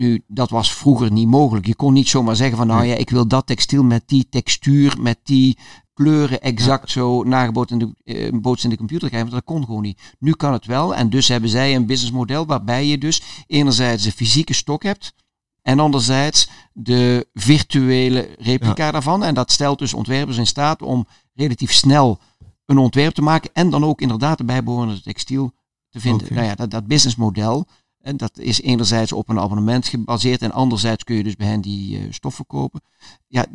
Nu, 0.00 0.22
dat 0.26 0.50
was 0.50 0.74
vroeger 0.74 1.12
niet 1.12 1.28
mogelijk. 1.28 1.66
Je 1.66 1.74
kon 1.74 1.92
niet 1.92 2.08
zomaar 2.08 2.36
zeggen 2.36 2.56
van 2.56 2.66
nou 2.66 2.84
ja, 2.84 2.94
ik 2.94 3.10
wil 3.10 3.26
dat 3.26 3.46
textiel 3.46 3.84
met 3.84 4.02
die 4.06 4.26
textuur, 4.28 4.96
met 5.00 5.18
die 5.22 5.58
kleuren 5.94 6.40
exact 6.40 6.90
zo 6.90 7.22
nagebootst 7.22 7.72
in, 7.72 7.78
de, 7.78 7.94
eh, 8.04 8.40
bootst 8.40 8.64
in 8.64 8.70
de 8.70 8.76
computer 8.76 9.08
krijgen. 9.08 9.30
Want 9.30 9.44
dat 9.44 9.54
kon 9.54 9.64
gewoon 9.64 9.82
niet. 9.82 10.00
Nu 10.18 10.32
kan 10.32 10.52
het 10.52 10.66
wel. 10.66 10.94
En 10.94 11.10
dus 11.10 11.28
hebben 11.28 11.50
zij 11.50 11.74
een 11.74 11.86
businessmodel 11.86 12.46
waarbij 12.46 12.86
je 12.86 12.98
dus 12.98 13.22
enerzijds 13.46 14.04
de 14.04 14.12
fysieke 14.12 14.54
stok 14.54 14.82
hebt. 14.82 15.14
En 15.62 15.80
anderzijds 15.80 16.48
de 16.72 17.28
virtuele 17.34 18.34
replica 18.38 18.90
daarvan. 18.90 19.24
En 19.24 19.34
dat 19.34 19.52
stelt 19.52 19.78
dus 19.78 19.94
ontwerpers 19.94 20.36
in 20.36 20.46
staat 20.46 20.82
om 20.82 21.06
relatief 21.34 21.72
snel 21.72 22.18
een 22.66 22.78
ontwerp 22.78 23.14
te 23.14 23.22
maken. 23.22 23.50
En 23.52 23.70
dan 23.70 23.84
ook 23.84 24.00
inderdaad 24.00 24.38
de 24.38 24.44
bijbehorende 24.44 25.02
textiel 25.02 25.52
te 25.88 26.00
vinden. 26.00 26.34
Nou 26.34 26.46
ja, 26.46 26.54
dat, 26.54 26.70
dat 26.70 26.86
businessmodel. 26.86 27.66
En 28.00 28.16
dat 28.16 28.38
is 28.38 28.60
enerzijds 28.60 29.12
op 29.12 29.28
een 29.28 29.38
abonnement 29.38 29.88
gebaseerd. 29.88 30.42
En 30.42 30.52
anderzijds 30.52 31.04
kun 31.04 31.16
je 31.16 31.22
dus 31.22 31.36
bij 31.36 31.46
hen 31.46 31.60
die 31.60 31.98
eh, 31.98 32.04
stoffen 32.10 32.46
kopen. 32.46 32.80
Ja, 33.26 33.46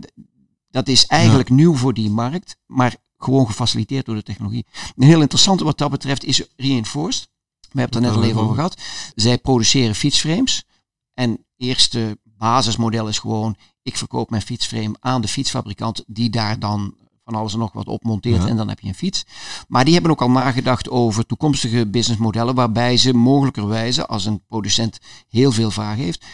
dat 0.69 0.87
is 0.87 1.05
eigenlijk 1.05 1.49
nieuw 1.49 1.75
voor 1.75 1.93
die 1.93 2.09
markt. 2.09 2.57
Maar 2.65 2.95
gewoon 3.17 3.45
gefaciliteerd 3.45 4.05
door 4.05 4.15
de 4.15 4.23
technologie. 4.23 4.65
Een 4.95 5.07
heel 5.07 5.21
interessante 5.21 5.63
wat 5.63 5.77
dat 5.77 5.91
betreft 5.91 6.23
is 6.23 6.47
Reinforced. 6.55 7.29
We 7.71 7.79
hebben 7.79 7.97
het 7.97 8.07
er 8.07 8.13
net 8.13 8.23
al 8.23 8.29
even 8.29 8.41
over 8.41 8.55
gehad. 8.55 8.81
Zij 9.15 9.37
produceren 9.37 9.95
fietsframes. 9.95 10.65
En 11.13 11.31
het 11.31 11.39
eerste 11.57 12.19
basismodel 12.23 13.07
is 13.07 13.19
gewoon, 13.19 13.55
ik 13.81 13.97
verkoop 13.97 14.29
mijn 14.29 14.41
fietsframe 14.41 14.95
aan 14.99 15.21
de 15.21 15.27
fietsfabrikant 15.27 16.03
die 16.07 16.29
daar 16.29 16.59
dan 16.59 16.95
van 17.25 17.35
alles 17.35 17.53
en 17.53 17.59
nog 17.59 17.71
wat 17.73 17.87
op 17.87 18.03
monteert 18.03 18.41
Ja. 18.43 18.47
en 18.47 18.57
dan 18.57 18.67
heb 18.69 18.79
je 18.79 18.87
een 18.87 18.95
fiets. 18.95 19.25
Maar 19.67 19.83
die 19.85 19.93
hebben 19.93 20.11
ook 20.11 20.21
al 20.21 20.29
nagedacht 20.31 20.89
over 20.89 21.25
toekomstige 21.25 21.85
businessmodellen 21.87 22.55
waarbij 22.55 22.97
ze 22.97 23.13
mogelijkerwijze, 23.13 24.07
als 24.07 24.25
een 24.25 24.41
producent 24.47 24.99
heel 25.29 25.51
veel 25.51 25.71
vraag 25.71 25.95
heeft, 25.95 26.25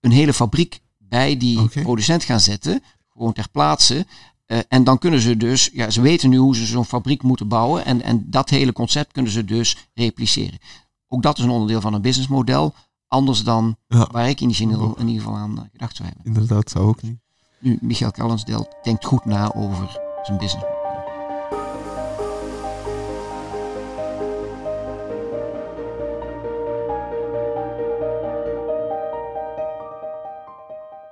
een 0.00 0.10
hele 0.10 0.32
fabriek 0.32 0.80
bij 0.98 1.36
die 1.36 1.68
producent 1.68 2.24
gaan 2.24 2.40
zetten, 2.40 2.82
gewoon 3.12 3.32
ter 3.32 3.48
plaatse. 3.50 4.06
Eh, 4.46 4.58
en 4.68 4.84
dan 4.84 4.98
kunnen 4.98 5.20
ze 5.20 5.36
dus, 5.36 5.70
ja, 5.72 5.90
ze 5.90 6.00
weten 6.00 6.30
nu 6.30 6.36
hoe 6.36 6.56
ze 6.56 6.66
zo'n 6.66 6.84
fabriek 6.84 7.22
moeten 7.22 7.48
bouwen 7.48 7.84
en, 7.84 8.02
en 8.02 8.24
dat 8.30 8.50
hele 8.50 8.72
concept 8.72 9.12
kunnen 9.12 9.32
ze 9.32 9.44
dus 9.44 9.76
repliceren. 9.94 10.58
Ook 11.08 11.22
dat 11.22 11.38
is 11.38 11.44
een 11.44 11.50
onderdeel 11.50 11.80
van 11.80 11.94
een 11.94 12.02
businessmodel, 12.02 12.74
anders 13.08 13.42
dan 13.44 13.76
Ja, 13.88 14.08
waar 14.12 14.28
ik 14.28 14.40
initieel 14.40 14.94
in 14.98 15.06
ieder 15.08 15.22
geval 15.22 15.38
aan 15.38 15.68
gedacht 15.72 15.96
zou 15.96 16.08
hebben. 16.08 16.26
inderdaad, 16.26 16.70
zou 16.70 16.86
ook 16.86 17.02
niet. 17.02 17.16
Nu, 17.60 17.78
Michael 17.80 18.10
Callensdale 18.10 18.76
denkt 18.82 19.04
goed 19.04 19.24
na 19.24 19.52
over 19.54 20.03
zijn 20.26 20.38
business. 20.38 20.66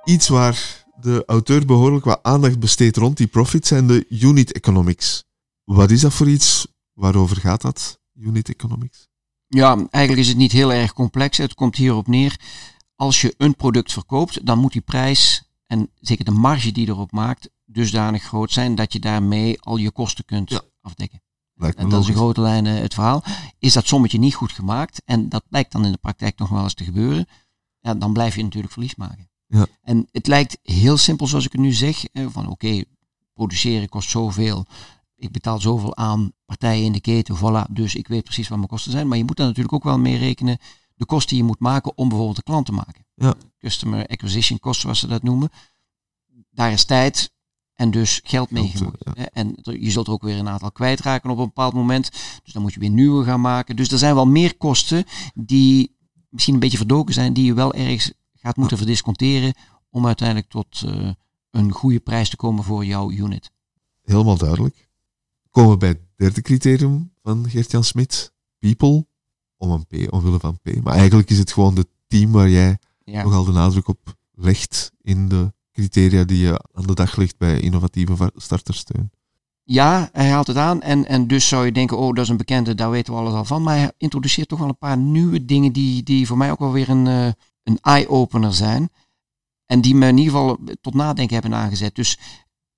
Iets 0.03 0.27
waar 0.27 0.85
de 0.99 1.23
auteur 1.25 1.65
behoorlijk 1.65 2.05
wat 2.05 2.19
aandacht 2.21 2.59
besteedt 2.59 2.97
rond 2.97 3.17
die 3.17 3.27
profits 3.27 3.67
zijn 3.67 3.87
de 3.87 4.05
unit 4.09 4.51
economics. 4.51 5.23
Wat 5.63 5.91
is 5.91 6.01
dat 6.01 6.13
voor 6.13 6.29
iets? 6.29 6.67
Waarover 6.93 7.37
gaat 7.37 7.61
dat, 7.61 7.99
unit 8.13 8.49
economics? 8.49 9.07
Ja, 9.47 9.75
eigenlijk 9.89 10.23
is 10.23 10.27
het 10.27 10.37
niet 10.37 10.51
heel 10.51 10.73
erg 10.73 10.93
complex. 10.93 11.37
Het 11.37 11.53
komt 11.53 11.75
hierop 11.75 12.07
neer. 12.07 12.39
Als 12.95 13.21
je 13.21 13.33
een 13.37 13.55
product 13.55 13.93
verkoopt, 13.93 14.45
dan 14.45 14.59
moet 14.59 14.71
die 14.71 14.81
prijs 14.81 15.43
en 15.67 15.89
zeker 15.99 16.25
de 16.25 16.31
marge 16.31 16.71
die 16.71 16.87
erop 16.87 17.11
maakt, 17.11 17.49
dusdanig 17.65 18.23
groot 18.23 18.51
zijn 18.51 18.75
dat 18.75 18.93
je 18.93 18.99
daarmee 18.99 19.61
al 19.61 19.77
je 19.77 19.91
kosten 19.91 20.25
kunt 20.25 20.49
Ja. 20.49 20.61
afdekken. 20.81 21.21
Lijkt 21.53 21.77
me 21.77 21.83
En 21.83 21.89
dat 21.89 22.01
is 22.01 22.07
in 22.07 22.15
grote 22.15 22.41
lijnen 22.41 22.81
het 22.81 22.93
verhaal. 22.93 23.23
Is 23.59 23.73
dat 23.73 23.87
sommetje 23.87 24.17
niet 24.17 24.35
goed 24.35 24.51
gemaakt, 24.51 25.01
en 25.05 25.29
dat 25.29 25.43
blijkt 25.49 25.71
dan 25.71 25.85
in 25.85 25.91
de 25.91 25.97
praktijk 25.97 26.37
nog 26.37 26.49
wel 26.49 26.63
eens 26.63 26.73
te 26.73 26.83
gebeuren, 26.83 27.27
ja, 27.79 27.93
dan 27.93 28.13
blijf 28.13 28.35
je 28.35 28.43
natuurlijk 28.43 28.73
verlies 28.73 28.95
maken. 28.95 29.29
Ja. 29.47 29.65
En 29.81 30.07
het 30.11 30.27
lijkt 30.27 30.57
heel 30.61 30.97
simpel 30.97 31.27
zoals 31.27 31.45
ik 31.45 31.51
het 31.51 31.61
nu 31.61 31.71
zeg, 31.73 32.05
eh, 32.05 32.25
van 32.29 32.49
oké, 32.49 32.83
produceren 33.33 33.89
kost 33.89 34.09
zoveel, 34.09 34.65
ik 35.15 35.31
betaal 35.31 35.59
zoveel 35.59 35.95
aan 35.95 36.31
partijen 36.45 36.85
in 36.85 36.91
de 36.91 37.01
keten, 37.01 37.37
voilà, 37.37 37.71
dus 37.71 37.95
ik 37.95 38.07
weet 38.07 38.23
precies 38.23 38.47
wat 38.47 38.57
mijn 38.57 38.69
kosten 38.69 38.91
zijn. 38.91 39.07
Maar 39.07 39.17
je 39.17 39.23
moet 39.23 39.37
daar 39.37 39.47
natuurlijk 39.47 39.73
ook 39.73 39.83
wel 39.83 39.99
mee 39.99 40.17
rekenen 40.17 40.57
de 40.95 41.05
kosten 41.05 41.29
die 41.29 41.37
je 41.37 41.43
moet 41.43 41.59
maken 41.59 41.97
om 41.97 42.07
bijvoorbeeld 42.07 42.37
een 42.37 42.43
klant 42.43 42.65
te 42.65 42.71
maken. 42.71 43.05
Ja. 43.15 43.33
Customer 43.57 44.07
acquisition 44.07 44.59
cost, 44.59 44.81
zoals 44.81 44.99
ze 44.99 45.07
dat 45.07 45.23
noemen. 45.23 45.49
Daar 46.49 46.71
is 46.71 46.85
tijd 46.85 47.32
en 47.83 47.91
dus 47.91 48.21
geld 48.23 48.51
mee 48.51 48.63
Geld, 48.67 48.77
gemoeid. 48.77 49.01
ja. 49.05 49.11
hè. 49.15 49.23
En 49.23 49.55
je 49.79 49.91
zult 49.91 50.07
er 50.07 50.13
ook 50.13 50.21
weer 50.23 50.37
een 50.37 50.47
aantal 50.49 50.71
kwijtraken 50.71 51.29
op 51.29 51.37
een 51.37 51.45
bepaald 51.45 51.73
moment. 51.73 52.11
Dus 52.43 52.53
dan 52.53 52.61
moet 52.61 52.73
je 52.73 52.79
weer 52.79 52.89
nieuwe 52.89 53.23
gaan 53.23 53.41
maken. 53.41 53.75
Dus 53.75 53.91
er 53.91 53.97
zijn 53.97 54.15
wel 54.15 54.25
meer 54.27 54.57
kosten 54.57 55.03
die 55.33 55.95
misschien 56.29 56.53
een 56.53 56.59
beetje 56.59 56.77
verdoken 56.77 57.13
zijn, 57.13 57.33
die 57.33 57.45
je 57.45 57.53
wel 57.53 57.73
ergens 57.73 58.13
gaat 58.33 58.55
moeten 58.57 58.77
verdisconteren 58.77 59.53
om 59.89 60.05
uiteindelijk 60.05 60.49
tot 60.49 60.83
eh, 60.85 61.09
een 61.51 61.71
goede 61.71 61.99
prijs 61.99 62.29
te 62.29 62.35
komen 62.35 62.63
voor 62.63 62.85
jouw 62.85 63.11
unit. 63.11 63.51
Helemaal 64.01 64.37
duidelijk. 64.37 64.89
Komen 65.49 65.71
we 65.71 65.77
bij 65.77 65.89
het 65.89 66.01
derde 66.15 66.41
criterium 66.41 67.11
van 67.23 67.49
Gert-Jan 67.49 67.83
Smit. 67.83 68.33
People. 68.59 69.05
Om 69.57 69.71
een 69.71 69.85
P, 69.85 70.13
omwille 70.13 70.39
van 70.39 70.59
P. 70.61 70.83
Maar 70.83 70.93
eigenlijk 70.95 71.29
is 71.29 71.37
het 71.37 71.51
gewoon 71.53 71.75
het 71.75 71.87
team 72.07 72.31
waar 72.31 72.49
jij 72.49 72.77
Ja. 73.03 73.23
nogal 73.23 73.43
de 73.43 73.51
nadruk 73.51 73.87
op 73.87 74.15
legt 74.31 74.91
in 75.01 75.27
de 75.29 75.53
criteria 75.73 76.23
die 76.23 76.37
je 76.39 76.61
aan 76.73 76.87
de 76.87 76.93
dag 76.93 77.15
legt 77.15 77.37
bij 77.37 77.59
innovatieve 77.59 78.15
va- 78.15 78.31
startersteun. 78.35 79.11
Ja, 79.63 80.09
hij 80.11 80.29
haalt 80.29 80.47
het 80.47 80.57
aan. 80.57 80.81
En, 80.81 81.07
en 81.07 81.27
dus 81.27 81.47
zou 81.47 81.65
je 81.65 81.71
denken, 81.71 81.97
oh, 81.97 82.13
dat 82.13 82.23
is 82.23 82.29
een 82.29 82.37
bekende, 82.37 82.75
daar 82.75 82.89
weten 82.89 83.13
we 83.13 83.19
alles 83.19 83.33
al 83.33 83.45
van. 83.45 83.63
Maar 83.63 83.77
hij 83.77 83.91
introduceert 83.97 84.47
toch 84.47 84.59
wel 84.59 84.67
een 84.67 84.77
paar 84.77 84.97
nieuwe 84.97 85.45
dingen 85.45 85.71
die, 85.73 86.03
die 86.03 86.27
voor 86.27 86.37
mij 86.37 86.51
ook 86.51 86.59
wel 86.59 86.71
weer 86.71 86.89
een, 86.89 87.07
eh, 87.07 87.27
een 87.63 87.77
eye-opener 87.81 88.53
zijn. 88.53 88.89
En 89.65 89.81
die 89.81 89.95
me 89.95 90.07
in 90.07 90.17
ieder 90.17 90.33
geval 90.33 90.59
tot 90.81 90.93
nadenken 90.93 91.33
hebben 91.33 91.53
aangezet. 91.59 91.95
Dus 91.95 92.17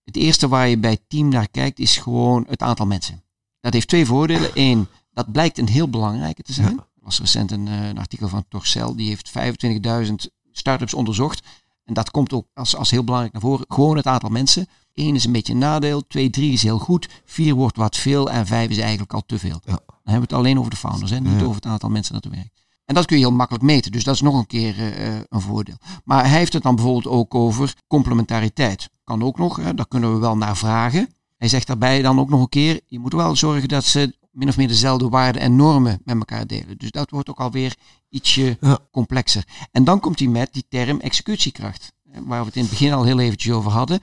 het 0.04 0.16
eerste 0.16 0.48
waar 0.48 0.68
je 0.68 0.78
bij 0.78 0.98
team 1.08 1.30
naar 1.30 1.50
kijkt, 1.50 1.80
is 1.80 1.98
gewoon 1.98 2.46
het 2.48 2.62
aantal 2.62 2.86
mensen. 2.86 3.24
Dat 3.60 3.74
heeft 3.74 3.88
twee 3.88 4.06
voordelen. 4.06 4.52
Eén, 4.54 4.88
dat 5.12 5.32
blijkt 5.32 5.58
een 5.58 5.68
heel 5.70 5.90
belangrijke 5.90 6.42
te 6.44 6.54
zijn. 6.54 6.78
Er 6.78 6.86
was 7.12 7.20
recent 7.20 7.52
een, 7.52 7.68
eh, 7.68 7.88
een 7.88 7.98
artikel 7.98 8.28
van 8.28 8.46
Torcel, 8.50 8.96
die 8.96 9.08
heeft 9.08 9.30
25.000 9.30 10.30
start-ups 10.52 10.94
onderzocht. 10.94 11.48
En 11.86 11.94
dat 11.94 12.12
komt 12.12 12.34
ook 12.34 12.48
als, 12.54 12.76
als 12.76 12.92
heel 12.92 13.04
belangrijk 13.04 13.34
naar 13.34 13.42
voren. 13.42 13.66
Gewoon 13.68 13.98
het 13.98 14.08
aantal 14.08 14.30
mensen. 14.30 14.68
Eén 14.94 15.16
is 15.16 15.26
een 15.26 15.32
beetje 15.32 15.54
een 15.54 15.60
nadeel. 15.60 16.08
Twee, 16.08 16.30
drie 16.30 16.52
is 16.52 16.64
heel 16.64 16.80
goed. 16.80 17.10
Vier 17.26 17.54
wordt 17.56 17.78
wat 17.78 17.96
veel. 17.98 18.30
En 18.32 18.46
vijf 18.48 18.70
is 18.70 18.78
eigenlijk 18.78 19.14
al 19.14 19.24
te 19.26 19.40
veel. 19.40 19.60
Ja. 19.64 19.72
Dan 19.86 20.14
hebben 20.14 20.14
we 20.30 20.36
het 20.36 20.46
alleen 20.46 20.60
over 20.60 20.72
de 20.72 20.78
founders. 20.78 21.12
Hè? 21.12 21.20
Niet 21.20 21.40
Ja. 21.40 21.44
over 21.44 21.56
het 21.56 21.66
aantal 21.66 21.90
mensen 21.90 22.14
dat 22.14 22.26
er 22.26 22.32
werkt. 22.32 22.64
En 22.86 22.96
dat 22.96 23.06
kun 23.06 23.18
je 23.18 23.24
heel 23.26 23.36
makkelijk 23.36 23.64
meten. 23.64 23.92
Dus 23.92 24.04
dat 24.04 24.16
is 24.16 24.22
nog 24.22 24.36
een 24.38 24.48
keer 24.48 24.80
eh, 24.80 25.16
een 25.30 25.42
voordeel. 25.42 25.76
Maar 26.04 26.28
hij 26.30 26.38
heeft 26.38 26.54
het 26.54 26.64
dan 26.64 26.76
bijvoorbeeld 26.76 27.08
ook 27.08 27.36
over 27.36 27.74
complementariteit. 27.88 28.90
Kan 29.04 29.24
ook 29.24 29.38
nog. 29.38 29.56
Hè? 29.56 29.74
Daar 29.74 29.88
kunnen 29.88 30.14
we 30.14 30.20
wel 30.20 30.38
naar 30.38 30.58
vragen. 30.58 31.10
Hij 31.38 31.48
zegt 31.48 31.68
daarbij 31.68 32.02
dan 32.02 32.20
ook 32.20 32.30
nog 32.30 32.40
een 32.42 32.50
keer. 32.50 32.82
Je 32.86 33.00
moet 33.00 33.14
wel 33.14 33.36
zorgen 33.36 33.68
dat 33.68 33.84
ze 33.84 34.16
min 34.36 34.48
of 34.48 34.58
meer 34.58 34.68
dezelfde 34.68 35.10
waarden 35.10 35.42
en 35.42 35.56
normen 35.56 36.02
met 36.04 36.16
elkaar 36.18 36.48
delen. 36.48 36.78
Dus 36.78 36.92
dat 36.92 37.10
wordt 37.10 37.30
ook 37.30 37.40
alweer 37.40 37.76
ietsje 38.10 38.58
Ja. 38.62 38.80
complexer. 38.92 39.44
En 39.72 39.84
dan 39.84 40.00
komt 40.00 40.20
hij 40.20 40.28
met 40.28 40.54
die 40.54 40.66
term 40.70 41.00
executiekracht. 41.00 41.94
Waar 42.04 42.40
we 42.40 42.46
het 42.46 42.56
in 42.56 42.62
het 42.62 42.72
begin 42.72 42.94
al 42.94 43.04
heel 43.04 43.20
eventjes 43.20 43.54
over 43.54 43.72
hadden. 43.72 44.00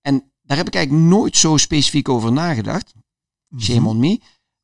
En 0.00 0.32
daar 0.42 0.56
heb 0.56 0.66
ik 0.66 0.74
eigenlijk 0.74 1.06
nooit 1.06 1.36
zo 1.36 1.56
specifiek 1.56 2.08
over 2.08 2.32
nagedacht. 2.32 2.94
Shame 3.58 3.88
on 3.88 3.98
me. 3.98 4.20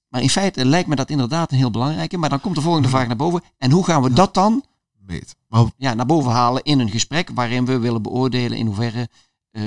Maar 0.09 0.23
in 0.23 0.31
feite 0.31 0.65
lijkt 0.65 0.89
me 0.89 0.97
dat 0.97 1.11
inderdaad 1.11 1.51
een 1.51 1.59
heel 1.59 1.71
belangrijke. 1.71 2.19
Maar 2.19 2.29
dan 2.29 2.41
komt 2.41 2.55
de 2.55 2.61
volgende 2.61 2.89
vraag 2.89 3.07
naar 3.07 3.17
boven. 3.17 3.43
En 3.59 3.71
hoe 3.71 3.85
gaan 3.85 4.03
we 4.03 4.13
dat 4.13 4.35
dan 4.35 4.65
ja, 5.77 5.95
naar 5.95 6.07
boven 6.07 6.31
halen 6.33 6.63
in 6.63 6.79
een 6.79 6.91
gesprek 6.91 7.31
waarin 7.35 7.65
we 7.65 7.79
willen 7.79 8.03
beoordelen 8.03 8.59
in 8.59 8.67
hoeverre 8.67 9.09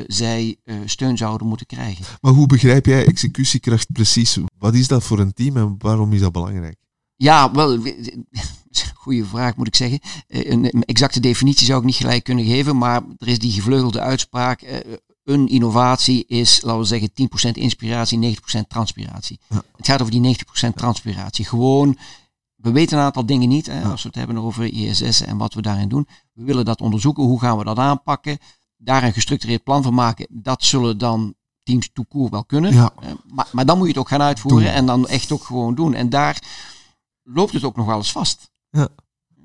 zij 0.08 0.58
eh, 0.64 0.76
steun 0.86 1.18
zouden 1.18 1.48
moeten 1.48 1.66
krijgen? 1.66 2.06
Maar 2.22 2.32
hoe 2.34 2.48
begrijp 2.48 2.86
jij 2.86 3.06
executiekracht 3.06 3.92
precies? 3.92 4.38
Wat 4.58 4.74
is 4.76 4.88
dat 4.88 5.04
voor 5.04 5.20
een 5.20 5.34
team 5.34 5.58
en 5.58 5.76
waarom 5.78 6.14
is 6.14 6.20
dat 6.20 6.32
belangrijk? 6.32 6.78
Ja, 7.16 7.52
wel, 7.52 7.78
goede 8.96 9.26
vraag 9.26 9.56
moet 9.56 9.68
ik 9.68 9.76
zeggen. 9.76 10.00
Eh, 10.28 10.52
Een 10.52 10.84
exacte 10.84 11.20
definitie 11.20 11.66
zou 11.66 11.80
ik 11.80 11.86
niet 11.86 11.96
gelijk 11.96 12.24
kunnen 12.24 12.46
geven, 12.46 12.78
maar 12.78 13.02
er 13.18 13.28
is 13.28 13.40
die 13.40 13.52
gevleugelde 13.52 14.00
uitspraak. 14.00 14.62
eh, 14.62 14.78
Een 15.24 15.48
innovatie 15.48 16.26
is, 16.28 16.62
laten 16.62 16.80
we 16.80 16.86
zeggen, 16.86 17.12
10% 17.14 17.52
inspiratie, 17.58 18.18
90% 18.18 18.68
transpiratie. 18.68 19.40
Ja. 19.50 19.62
Het 19.78 19.86
gaat 19.88 20.02
over 20.02 20.14
die 20.14 20.22
90% 20.22 20.76
transpiratie. 20.76 21.46
Gewoon, 21.46 21.98
we 22.56 22.72
weten 22.72 22.98
een 22.98 23.04
aantal 23.04 23.26
dingen 23.26 23.50
niet, 23.50 23.66
hè, 23.66 23.82
als 23.84 24.02
we 24.02 24.08
het 24.08 24.18
hebben 24.18 24.38
over 24.38 24.66
ISS 24.74 25.22
en 25.22 25.38
wat 25.38 25.54
we 25.54 25.62
daarin 25.62 25.90
doen. 25.90 26.08
We 26.34 26.44
willen 26.44 26.66
dat 26.66 26.82
onderzoeken, 26.82 27.24
hoe 27.24 27.40
gaan 27.40 27.58
we 27.58 27.64
dat 27.64 27.78
aanpakken? 27.78 28.38
Daar 28.82 29.04
een 29.04 29.14
gestructureerd 29.14 29.64
plan 29.64 29.84
van 29.84 29.94
maken. 29.94 30.28
Dat 30.30 30.64
zullen 30.64 30.98
dan 30.98 31.36
teams 31.64 31.90
toekoer 31.94 32.30
wel 32.30 32.46
kunnen. 32.46 32.74
Ja. 32.74 32.92
Eh, 33.02 33.12
maar, 33.28 33.48
maar 33.52 33.66
dan 33.66 33.78
moet 33.78 33.86
je 33.86 33.92
het 33.92 34.02
ook 34.02 34.10
gaan 34.10 34.22
uitvoeren 34.22 34.64
Doen. 34.64 34.74
en 34.74 34.86
dan 34.86 35.08
echt 35.08 35.32
ook 35.32 35.44
gewoon 35.44 35.76
doen. 35.76 35.94
En 35.94 36.10
daar 36.10 36.42
loopt 37.24 37.54
het 37.54 37.64
ook 37.64 37.76
nog 37.76 37.86
wel 37.86 37.98
eens 37.98 38.12
vast. 38.12 38.52
Ja. 38.70 38.88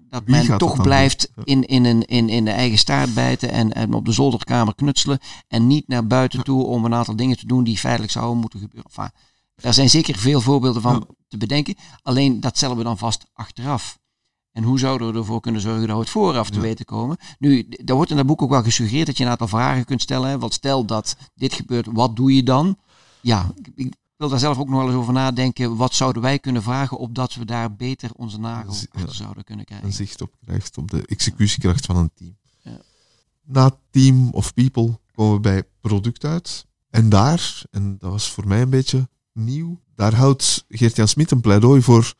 Dat 0.08 0.22
Wie 0.24 0.48
men 0.48 0.58
toch 0.58 0.82
blijft? 0.82 1.30
Ja. 1.36 1.42
in, 1.44 1.64
in, 1.64 1.84
een, 1.84 2.02
in, 2.02 2.28
in 2.28 2.44
de 2.44 2.50
eigen 2.50 2.78
staart 2.78 3.14
bijten 3.14 3.50
en, 3.50 3.72
en 3.72 3.94
op 3.94 4.04
de 4.04 4.12
zolderkamer 4.12 4.74
knutselen. 4.74 5.18
En 5.48 5.66
niet 5.66 5.88
naar 5.88 6.06
buiten 6.06 6.44
toe 6.44 6.64
om 6.64 6.84
een 6.84 6.94
aantal 6.94 7.16
dingen 7.16 7.36
te 7.36 7.46
doen 7.46 7.64
die 7.64 7.78
feitelijk 7.78 8.12
zouden 8.12 8.38
moeten 8.38 8.60
gebeuren. 8.60 8.90
Enfin, 8.90 9.10
daar 9.56 9.74
zijn 9.74 9.90
zeker 9.90 10.18
veel 10.18 10.40
voorbeelden 10.40 10.82
van 10.82 11.06
te 11.28 11.36
bedenken. 11.36 11.74
Alleen 12.02 12.40
dat 12.40 12.56
stellen 12.56 12.76
we 12.76 12.82
dan 12.82 12.98
vast 12.98 13.26
achteraf. 13.32 13.98
En 14.54 14.62
hoe 14.62 14.78
zouden 14.78 15.12
we 15.12 15.18
ervoor 15.18 15.40
kunnen 15.40 15.60
zorgen 15.60 15.86
dat 15.86 15.96
we 15.96 16.02
het 16.02 16.10
vooraf 16.10 16.48
te 16.48 16.54
Ja. 16.54 16.60
weten 16.60 16.84
komen? 16.84 17.16
Nu, 17.38 17.68
daar 17.68 17.96
wordt 17.96 18.10
in 18.10 18.16
dat 18.16 18.26
boek 18.26 18.42
ook 18.42 18.50
wel 18.50 18.62
gesuggereerd 18.62 19.06
dat 19.06 19.16
je 19.16 19.24
een 19.24 19.30
aantal 19.30 19.48
vragen 19.48 19.84
kunt 19.84 20.02
stellen. 20.02 20.38
Want 20.38 20.52
stel 20.52 20.84
dat 20.84 21.16
dit 21.34 21.52
gebeurt, 21.52 21.86
wat 21.92 22.16
doe 22.16 22.34
je 22.34 22.42
dan? 22.42 22.76
Ja, 23.20 23.52
ik- 23.74 23.94
wil 24.16 24.28
daar 24.28 24.38
zelf 24.38 24.58
ook 24.58 24.68
nog 24.68 24.78
wel 24.78 24.86
eens 24.88 24.96
over 24.98 25.12
nadenken. 25.12 25.76
Wat 25.76 25.94
zouden 25.94 26.22
wij 26.22 26.38
kunnen 26.38 26.62
vragen 26.62 26.98
opdat 26.98 27.34
we 27.34 27.44
daar 27.44 27.74
beter 27.76 28.10
onze 28.16 28.38
nagel 28.38 28.72
ja. 28.72 28.86
achter 28.90 29.14
zouden 29.14 29.44
kunnen 29.44 29.64
krijgen? 29.64 29.86
Een 29.86 29.92
zicht 29.92 30.20
op 30.20 30.32
krijgt 30.44 30.78
op 30.78 30.90
de 30.90 31.06
executiekracht 31.06 31.86
van 31.86 31.96
een 31.96 32.10
team. 32.14 32.36
Ja. 32.62 32.80
Na 33.44 33.76
team 33.90 34.28
of 34.30 34.54
people 34.54 34.98
komen 35.14 35.34
we 35.34 35.40
bij 35.40 35.62
product 35.80 36.24
uit. 36.24 36.66
En 36.90 37.08
daar, 37.08 37.62
en 37.70 37.96
dat 37.98 38.10
was 38.10 38.30
voor 38.30 38.46
mij 38.46 38.62
een 38.62 38.70
beetje 38.70 39.08
nieuw, 39.32 39.80
daar 39.94 40.14
houdt 40.14 40.64
Geert-Jan 40.68 41.08
Smit 41.08 41.30
een 41.30 41.40
pleidooi 41.40 41.82
voor 41.82 42.14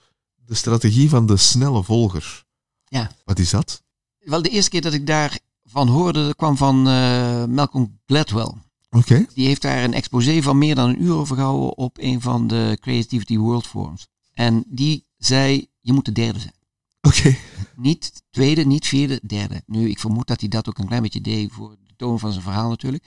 de 0.46 0.54
strategie 0.54 1.08
van 1.08 1.26
de 1.26 1.36
snelle 1.36 1.82
volger. 1.82 2.44
Ja. 2.84 3.10
Wat 3.24 3.38
is 3.38 3.50
dat? 3.50 3.82
Wel, 4.18 4.42
de 4.42 4.48
eerste 4.48 4.70
keer 4.70 4.80
dat 4.80 4.92
ik 4.92 5.06
daarvan 5.06 5.88
hoorde, 5.88 6.24
dat 6.24 6.36
kwam 6.36 6.56
van 6.56 6.88
eh, 6.88 7.44
Malcolm 7.44 8.00
Gladwell. 8.06 8.52
Oké. 8.90 9.26
Die 9.34 9.46
heeft 9.46 9.62
daar 9.62 9.84
een 9.84 9.94
exposé 9.94 10.42
van 10.42 10.58
meer 10.58 10.74
dan 10.74 10.88
een 10.88 11.02
uur 11.02 11.14
over 11.14 11.36
gehouden 11.36 11.76
op 11.76 11.98
een 12.00 12.20
van 12.20 12.46
de 12.46 12.78
Creativity 12.80 13.36
World 13.36 13.66
Forums. 13.66 14.06
En 14.32 14.64
die 14.66 15.06
zei, 15.16 15.68
je 15.80 15.92
moet 15.92 16.04
de 16.04 16.12
derde 16.12 16.38
zijn. 16.38 16.54
Oké. 17.00 17.36
Niet 17.76 18.22
tweede, 18.30 18.64
niet 18.64 18.86
vierde, 18.86 19.20
derde. 19.26 19.62
Nu, 19.66 19.88
ik 19.88 19.98
vermoed 19.98 20.26
dat 20.26 20.40
hij 20.40 20.48
dat 20.48 20.68
ook 20.68 20.78
een 20.78 20.86
klein 20.86 21.02
beetje 21.02 21.20
deed 21.20 21.52
voor 21.52 21.76
de 21.86 21.94
toon 21.96 22.18
van 22.18 22.30
zijn 22.30 22.42
verhaal 22.42 22.68
natuurlijk. 22.68 23.04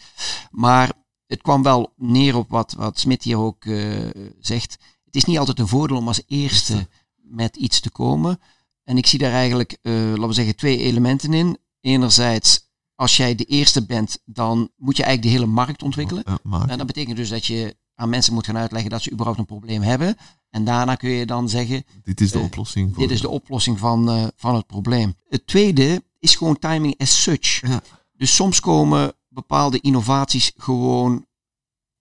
Maar 0.52 0.92
het 1.28 1.42
kwam 1.42 1.64
wel 1.64 1.94
neer 1.96 2.36
op 2.36 2.50
wat, 2.50 2.74
wat 2.74 3.00
Smit 3.00 3.24
hier 3.24 3.38
ook 3.38 3.66
eh, 3.66 4.10
zegt. 4.40 4.78
Het 5.06 5.16
is 5.16 5.26
niet 5.26 5.38
altijd 5.38 5.60
een 5.60 5.68
voordeel 5.68 5.98
om 5.98 6.08
als 6.08 6.24
eerste 6.28 6.88
met 7.30 7.56
iets 7.56 7.80
te 7.80 7.90
komen. 7.90 8.40
En 8.84 8.98
ik 8.98 9.08
zie 9.08 9.20
daar 9.20 9.32
eigenlijk, 9.32 9.78
eh, 9.82 9.94
laten 9.94 10.28
we 10.28 10.34
zeggen, 10.34 10.56
twee 10.56 10.78
elementen 10.78 11.34
in. 11.34 11.58
Enerzijds, 11.82 12.70
als 12.96 13.18
jij 13.18 13.36
de 13.36 13.44
eerste 13.44 13.86
bent, 13.86 14.22
dan 14.26 14.70
moet 14.76 14.98
je 14.98 15.04
eigenlijk 15.04 15.34
de 15.34 15.40
hele 15.42 15.54
markt 15.54 15.84
ontwikkelen. 15.84 16.24
Maar. 16.44 16.70
En 16.70 16.78
dat 16.78 16.88
betekent 16.88 17.18
dus 17.18 17.30
dat 17.30 17.46
je 17.46 17.76
aan 17.96 18.10
mensen 18.10 18.34
moet 18.34 18.46
gaan 18.46 18.58
uitleggen 18.58 18.90
dat 18.90 19.02
ze 19.02 19.12
überhaupt 19.12 19.40
een 19.40 19.46
probleem 19.46 19.82
hebben. 19.82 20.18
En 20.50 20.66
daarna 20.66 20.96
kun 20.96 21.10
je 21.10 21.26
dan 21.26 21.50
zeggen, 21.50 21.84
Dit 22.04 22.22
is 22.22 22.32
de 22.32 22.38
eh, 22.38 22.44
oplossing. 22.44 22.94
Voor 22.94 23.04
dit 23.04 23.12
is 23.12 23.22
de 23.22 23.30
oplossing 23.30 23.80
van, 23.80 24.10
eh, 24.10 24.28
van 24.36 24.56
het 24.56 24.68
probleem. 24.68 25.16
Het 25.30 25.48
tweede 25.48 26.04
is 26.20 26.36
gewoon 26.36 26.60
timing 26.60 26.98
as 26.98 27.22
such. 27.22 27.62
Ja. 27.68 27.82
Dus 28.14 28.36
soms 28.36 28.60
komen 28.60 29.14
bepaalde 29.28 29.80
innovaties 29.80 30.52
gewoon 30.56 31.26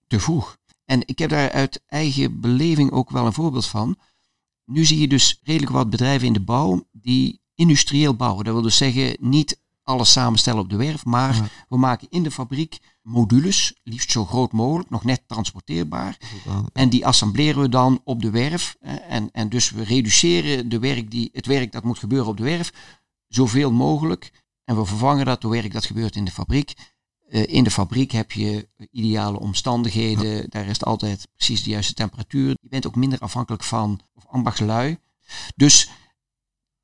te 0.07 0.19
vroeg. 0.19 0.57
En 0.85 1.01
ik 1.05 1.19
heb 1.19 1.29
daar 1.29 1.51
uit 1.51 1.81
eigen 1.87 2.39
beleving 2.39 2.91
ook 2.91 3.09
wel 3.09 3.25
een 3.25 3.33
voorbeeld 3.33 3.65
van. 3.65 3.97
Nu 4.67 4.85
zie 4.85 4.99
je 4.99 5.07
dus 5.07 5.39
redelijk 5.43 5.71
wat 5.71 5.89
bedrijven 5.89 6.27
in 6.27 6.33
de 6.33 6.39
bouw 6.39 6.87
die 6.91 7.41
industrieel 7.55 8.15
bouwen. 8.15 8.45
Dat 8.45 8.53
wil 8.53 8.63
dus 8.63 8.77
zeggen 8.77 9.17
niet 9.19 9.61
alles 9.83 10.11
samenstellen 10.11 10.59
op 10.61 10.69
de 10.69 10.75
werf, 10.75 11.05
maar 11.05 11.35
Ja. 11.35 11.47
we 11.69 11.77
maken 11.77 12.07
in 12.09 12.23
de 12.23 12.31
fabriek 12.31 12.79
modules, 13.01 13.79
liefst 13.83 14.11
zo 14.11 14.25
groot 14.25 14.51
mogelijk, 14.51 14.89
nog 14.89 15.03
net 15.03 15.23
transporteerbaar. 15.27 16.17
En 16.73 16.89
die 16.89 17.05
assembleren 17.05 17.61
we 17.61 17.69
dan 17.69 18.01
op 18.03 18.21
de 18.21 18.29
werf. 18.29 18.75
En, 19.07 19.29
en 19.31 19.49
dus 19.49 19.69
we 19.69 19.83
reduceren 19.83 20.69
de 20.69 20.79
werk 20.79 21.11
die, 21.11 21.29
het 21.33 21.45
werk 21.45 21.71
dat 21.71 21.83
moet 21.83 21.99
gebeuren 21.99 22.27
op 22.27 22.37
de 22.37 22.43
werf 22.43 22.73
zoveel 23.27 23.71
mogelijk. 23.71 24.31
En 24.63 24.75
we 24.77 24.85
vervangen 24.85 25.25
dat 25.25 25.41
door 25.41 25.51
werk 25.51 25.73
dat 25.73 25.85
gebeurt 25.85 26.15
in 26.15 26.25
de 26.25 26.31
fabriek. 26.31 26.73
In 27.29 27.63
de 27.63 27.71
fabriek 27.71 28.11
heb 28.11 28.31
je 28.31 28.67
ideale 28.91 29.39
omstandigheden. 29.39 30.49
Daar 30.49 30.65
is 30.65 30.71
het 30.71 30.85
altijd 30.85 31.27
precies 31.35 31.63
de 31.63 31.69
juiste 31.69 31.93
temperatuur. 31.93 32.49
Je 32.49 32.69
bent 32.69 32.87
ook 32.87 32.95
minder 32.95 33.19
afhankelijk 33.19 33.63
van 33.63 33.99
of 34.13 34.25
ambachtslui. 34.27 34.97
Dus 35.55 35.89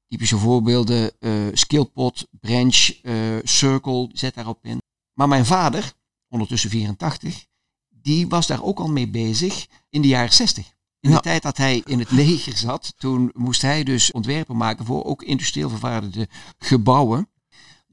typische 0.08 0.38
voorbeelden, 0.38 1.12
uh, 1.20 1.48
skillpot, 1.54 2.28
branch, 2.32 2.92
uh, 3.02 3.38
circle, 3.44 4.10
zet 4.14 4.34
daarop 4.34 4.60
in. 4.62 4.82
Maar 5.14 5.28
mijn 5.28 5.46
vader, 5.46 5.94
ondertussen 6.30 6.70
84, 6.70 7.46
die 7.90 8.28
was 8.28 8.48
daar 8.48 8.64
ook 8.64 8.80
al 8.80 8.90
mee 8.90 9.08
bezig 9.08 9.68
in 9.90 10.02
de 10.02 10.08
jaren 10.08 10.34
60. 10.34 10.72
In 11.00 11.12
de 11.12 11.20
tijd 11.20 11.42
dat 11.42 11.58
hij 11.58 11.82
in 11.86 12.00
het 12.00 12.12
leger 12.12 12.58
zat, 12.58 12.94
toen 12.98 13.32
moest 13.34 13.62
hij 13.62 13.84
dus 13.84 14.12
ontwerpen 14.12 14.58
maken 14.58 14.86
voor 14.86 15.04
ook 15.04 15.24
industrieel 15.24 15.70
vervaardigde 15.70 16.28
gebouwen. 16.58 17.30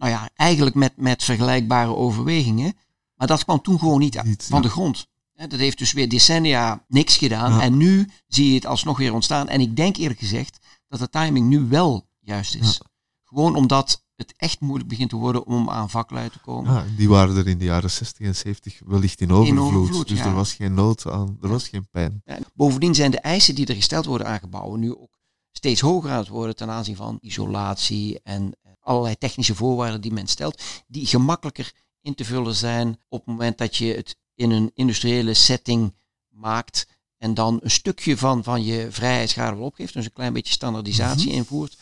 Nou 0.01 0.13
ja, 0.13 0.31
eigenlijk 0.35 0.77
met, 0.77 0.93
met 0.97 1.25
vergelijkbare 1.25 1.95
overwegingen. 1.95 2.75
Maar 3.15 3.27
dat 3.27 3.45
kwam 3.45 3.63
toen 3.63 3.79
gewoon 3.79 4.01
niet, 4.01 4.23
niet 4.23 4.47
van 4.49 4.63
de 4.63 4.69
grond. 4.69 5.09
Dat 5.35 5.59
heeft 5.59 5.79
dus 5.79 5.93
weer 5.93 6.09
decennia 6.09 6.85
niks 6.89 7.17
gedaan. 7.17 7.61
En 7.61 7.77
nu 7.77 8.09
zie 8.27 8.49
je 8.49 8.55
het 8.55 8.67
alsnog 8.67 8.99
weer 8.99 9.13
ontstaan. 9.13 9.49
En 9.49 9.61
ik 9.61 9.77
denk 9.77 9.97
eerlijk 9.97 10.21
gezegd 10.21 10.59
dat 10.89 10.99
de 10.99 11.09
timing 11.09 11.49
nu 11.49 11.61
wel 11.61 12.07
juist 12.21 12.55
is. 12.55 12.81
Gewoon 13.25 13.55
omdat 13.55 14.05
het 14.17 14.35
echt 14.37 14.61
moeilijk 14.61 14.89
begint 14.89 15.11
te 15.11 15.17
worden 15.17 15.47
om 15.47 15.71
aan 15.71 15.91
vaklui 15.91 16.31
te 16.31 16.39
komen. 16.39 16.73
Ja, 16.73 16.85
die 16.97 17.09
waren 17.09 17.37
er 17.37 17.49
in 17.49 17.59
de 17.59 17.65
jaren 17.65 17.91
60 17.91 18.27
en 18.27 18.37
70 18.37 18.81
wellicht 18.87 19.21
in 19.21 19.33
overvloed. 19.33 20.09
dus 20.09 20.21
er 20.21 20.35
was 20.35 20.55
geen 20.55 20.75
nood 20.75 21.07
aan, 21.07 21.39
er 21.41 21.49
was 21.49 21.69
geen 21.69 21.89
pijn. 21.91 22.23
bovendien 22.55 22.95
zijn 22.95 23.11
de 23.11 23.21
eisen 23.21 23.55
die 23.55 23.67
er 23.67 23.75
gesteld 23.75 24.07
worden 24.07 24.27
aan 24.27 24.39
gebouwen 24.39 24.81
nu 24.81 24.97
ook 24.97 25.19
steeds 25.53 25.81
hoger 25.81 26.11
aan 26.11 26.19
het 26.19 26.29
worden 26.29 26.57
ten 26.57 26.71
aanzien 26.71 26.97
van 26.97 27.19
isolatie 27.21 28.21
en 28.23 28.57
allerlei 28.81 29.17
technische 29.19 29.55
voorwaarden 29.55 30.01
die 30.01 30.13
men 30.13 30.27
stelt, 30.27 30.63
die 30.87 31.07
gemakkelijker 31.07 31.73
in 32.01 32.15
te 32.15 32.25
vullen 32.25 32.55
zijn 32.55 32.99
op 33.09 33.19
het 33.19 33.29
moment 33.29 33.59
dat 33.59 33.77
je 33.77 33.95
het 33.95 34.17
in 34.35 34.51
een 34.51 34.71
industriële 34.75 35.35
setting 35.35 35.95
maakt 36.29 36.87
en 37.19 37.35
dan 37.35 37.59
een 37.63 37.71
stukje 37.71 38.17
van, 38.17 38.45
van 38.45 38.65
je 38.65 38.87
vrijheidsgraad 38.91 39.59
opgeeft, 39.59 39.93
dus 39.93 40.05
een 40.05 40.13
klein 40.13 40.33
beetje 40.33 40.53
standaardisatie 40.53 41.29
mhm. 41.29 41.37
invoert. 41.37 41.79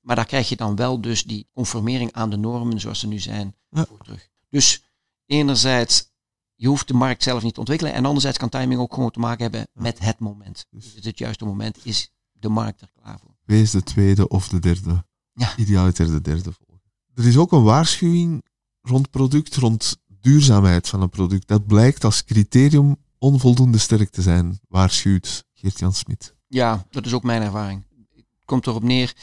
Maar 0.00 0.16
daar 0.16 0.26
krijg 0.26 0.48
je 0.48 0.56
dan 0.56 0.76
wel 0.76 1.00
dus 1.00 1.24
die 1.24 1.48
conformering 1.52 2.12
aan 2.12 2.30
de 2.30 2.36
normen 2.36 2.80
zoals 2.80 2.98
ze 2.98 3.06
nu 3.06 3.18
zijn 3.18 3.56
voor 3.70 3.98
terug. 3.98 4.28
Dus 4.48 4.82
enerzijds, 5.26 6.10
je 6.54 6.68
hoeft 6.68 6.88
de 6.88 6.94
markt 6.94 7.22
zelf 7.22 7.42
niet 7.42 7.54
te 7.54 7.60
ontwikkelen. 7.60 7.92
En 7.92 8.04
anderzijds 8.04 8.38
kan 8.38 8.48
timing 8.48 8.80
ook 8.80 8.94
gewoon 8.94 9.10
te 9.10 9.18
maken 9.18 9.42
hebben 9.42 9.68
met 9.72 9.98
het 9.98 10.18
moment. 10.18 10.66
Dus, 10.70 10.94
dus 10.94 11.04
het 11.04 11.18
juiste 11.18 11.44
moment 11.44 11.78
is 11.82 12.12
de 12.32 12.48
markt 12.48 12.80
er 12.80 12.90
klaar 13.00 13.18
voor. 13.18 13.36
Wees 13.44 13.70
de 13.70 13.82
tweede 13.82 14.28
of 14.28 14.48
de 14.48 14.58
derde. 14.58 15.04
Ja. 15.32 15.56
Idealiter 15.56 16.06
de 16.06 16.20
derde 16.20 16.52
volgen. 16.52 16.90
Er 17.14 17.26
is 17.26 17.36
ook 17.36 17.52
een 17.52 17.62
waarschuwing 17.62 18.44
rond 18.80 19.10
product, 19.10 19.56
rond 19.56 19.96
duurzaamheid 20.06 20.88
van 20.88 21.02
een 21.02 21.08
product. 21.08 21.48
Dat 21.48 21.66
blijkt 21.66 22.04
als 22.04 22.24
criterium 22.24 22.96
onvoldoende 23.18 23.78
sterk 23.78 24.10
te 24.10 24.22
zijn, 24.22 24.60
waarschuwt 24.68 25.44
Geert-Jan 25.52 25.92
Smit. 25.92 26.34
Ja, 26.46 26.86
dat 26.90 27.06
is 27.06 27.12
ook 27.12 27.22
mijn 27.22 27.42
ervaring. 27.42 27.84
Het 28.14 28.44
komt 28.44 28.66
erop 28.66 28.82
neer, 28.82 29.14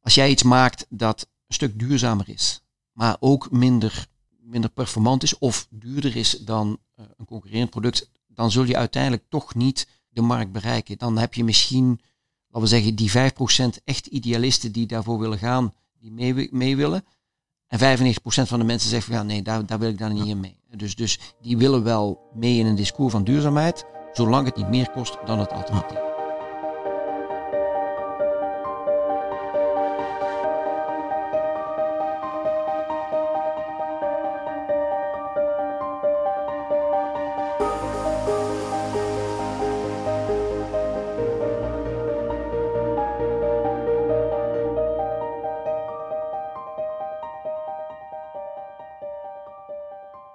als 0.00 0.14
jij 0.14 0.30
iets 0.30 0.42
maakt 0.42 0.86
dat 0.88 1.20
een 1.20 1.54
stuk 1.54 1.78
duurzamer 1.78 2.28
is, 2.28 2.62
maar 2.92 3.16
ook 3.20 3.50
minder, 3.50 4.06
minder 4.40 4.70
performant 4.70 5.22
is 5.22 5.38
of 5.38 5.66
duurder 5.70 6.16
is 6.16 6.30
dan 6.30 6.78
eh, 6.94 7.04
een 7.16 7.26
concurrerend 7.26 7.70
product, 7.70 8.10
dan 8.26 8.50
zul 8.50 8.64
je 8.64 8.76
uiteindelijk 8.76 9.24
toch 9.28 9.54
niet 9.54 9.88
de 10.08 10.22
markt 10.22 10.52
bereiken. 10.52 10.98
Dan 10.98 11.18
heb 11.18 11.34
je 11.34 11.44
misschien, 11.44 12.00
laten 12.54 12.60
we 12.60 12.76
zeggen, 12.76 12.94
die 12.94 13.10
5% 13.78 13.82
echt 13.84 14.06
idealisten 14.06 14.72
die 14.72 14.86
daarvoor 14.86 15.18
willen 15.18 15.38
gaan, 15.38 15.72
die 16.00 16.12
mee, 16.12 16.48
mee 16.50 16.76
willen. 16.76 17.04
En 17.66 17.78
95% 17.78 18.14
van 18.22 18.58
de 18.58 18.64
mensen 18.64 18.90
zeggen 18.90 19.12
van 19.12 19.22
ja, 19.22 19.26
nee, 19.26 19.42
daar, 19.42 19.66
daar 19.66 19.78
wil 19.78 19.88
ik 19.88 19.98
dan 19.98 20.12
niet 20.12 20.26
in 20.26 20.40
mee. 20.40 20.58
Dus, 20.76 20.94
dus 20.94 21.18
die 21.40 21.56
willen 21.56 21.82
wel 21.82 22.30
mee 22.34 22.58
in 22.58 22.66
een 22.66 22.74
discours 22.74 23.12
van 23.12 23.24
duurzaamheid, 23.24 23.84
zolang 24.12 24.46
het 24.46 24.56
niet 24.56 24.68
meer 24.68 24.90
kost 24.90 25.18
dan 25.24 25.38
het 25.38 25.52
alternatief. 25.52 26.13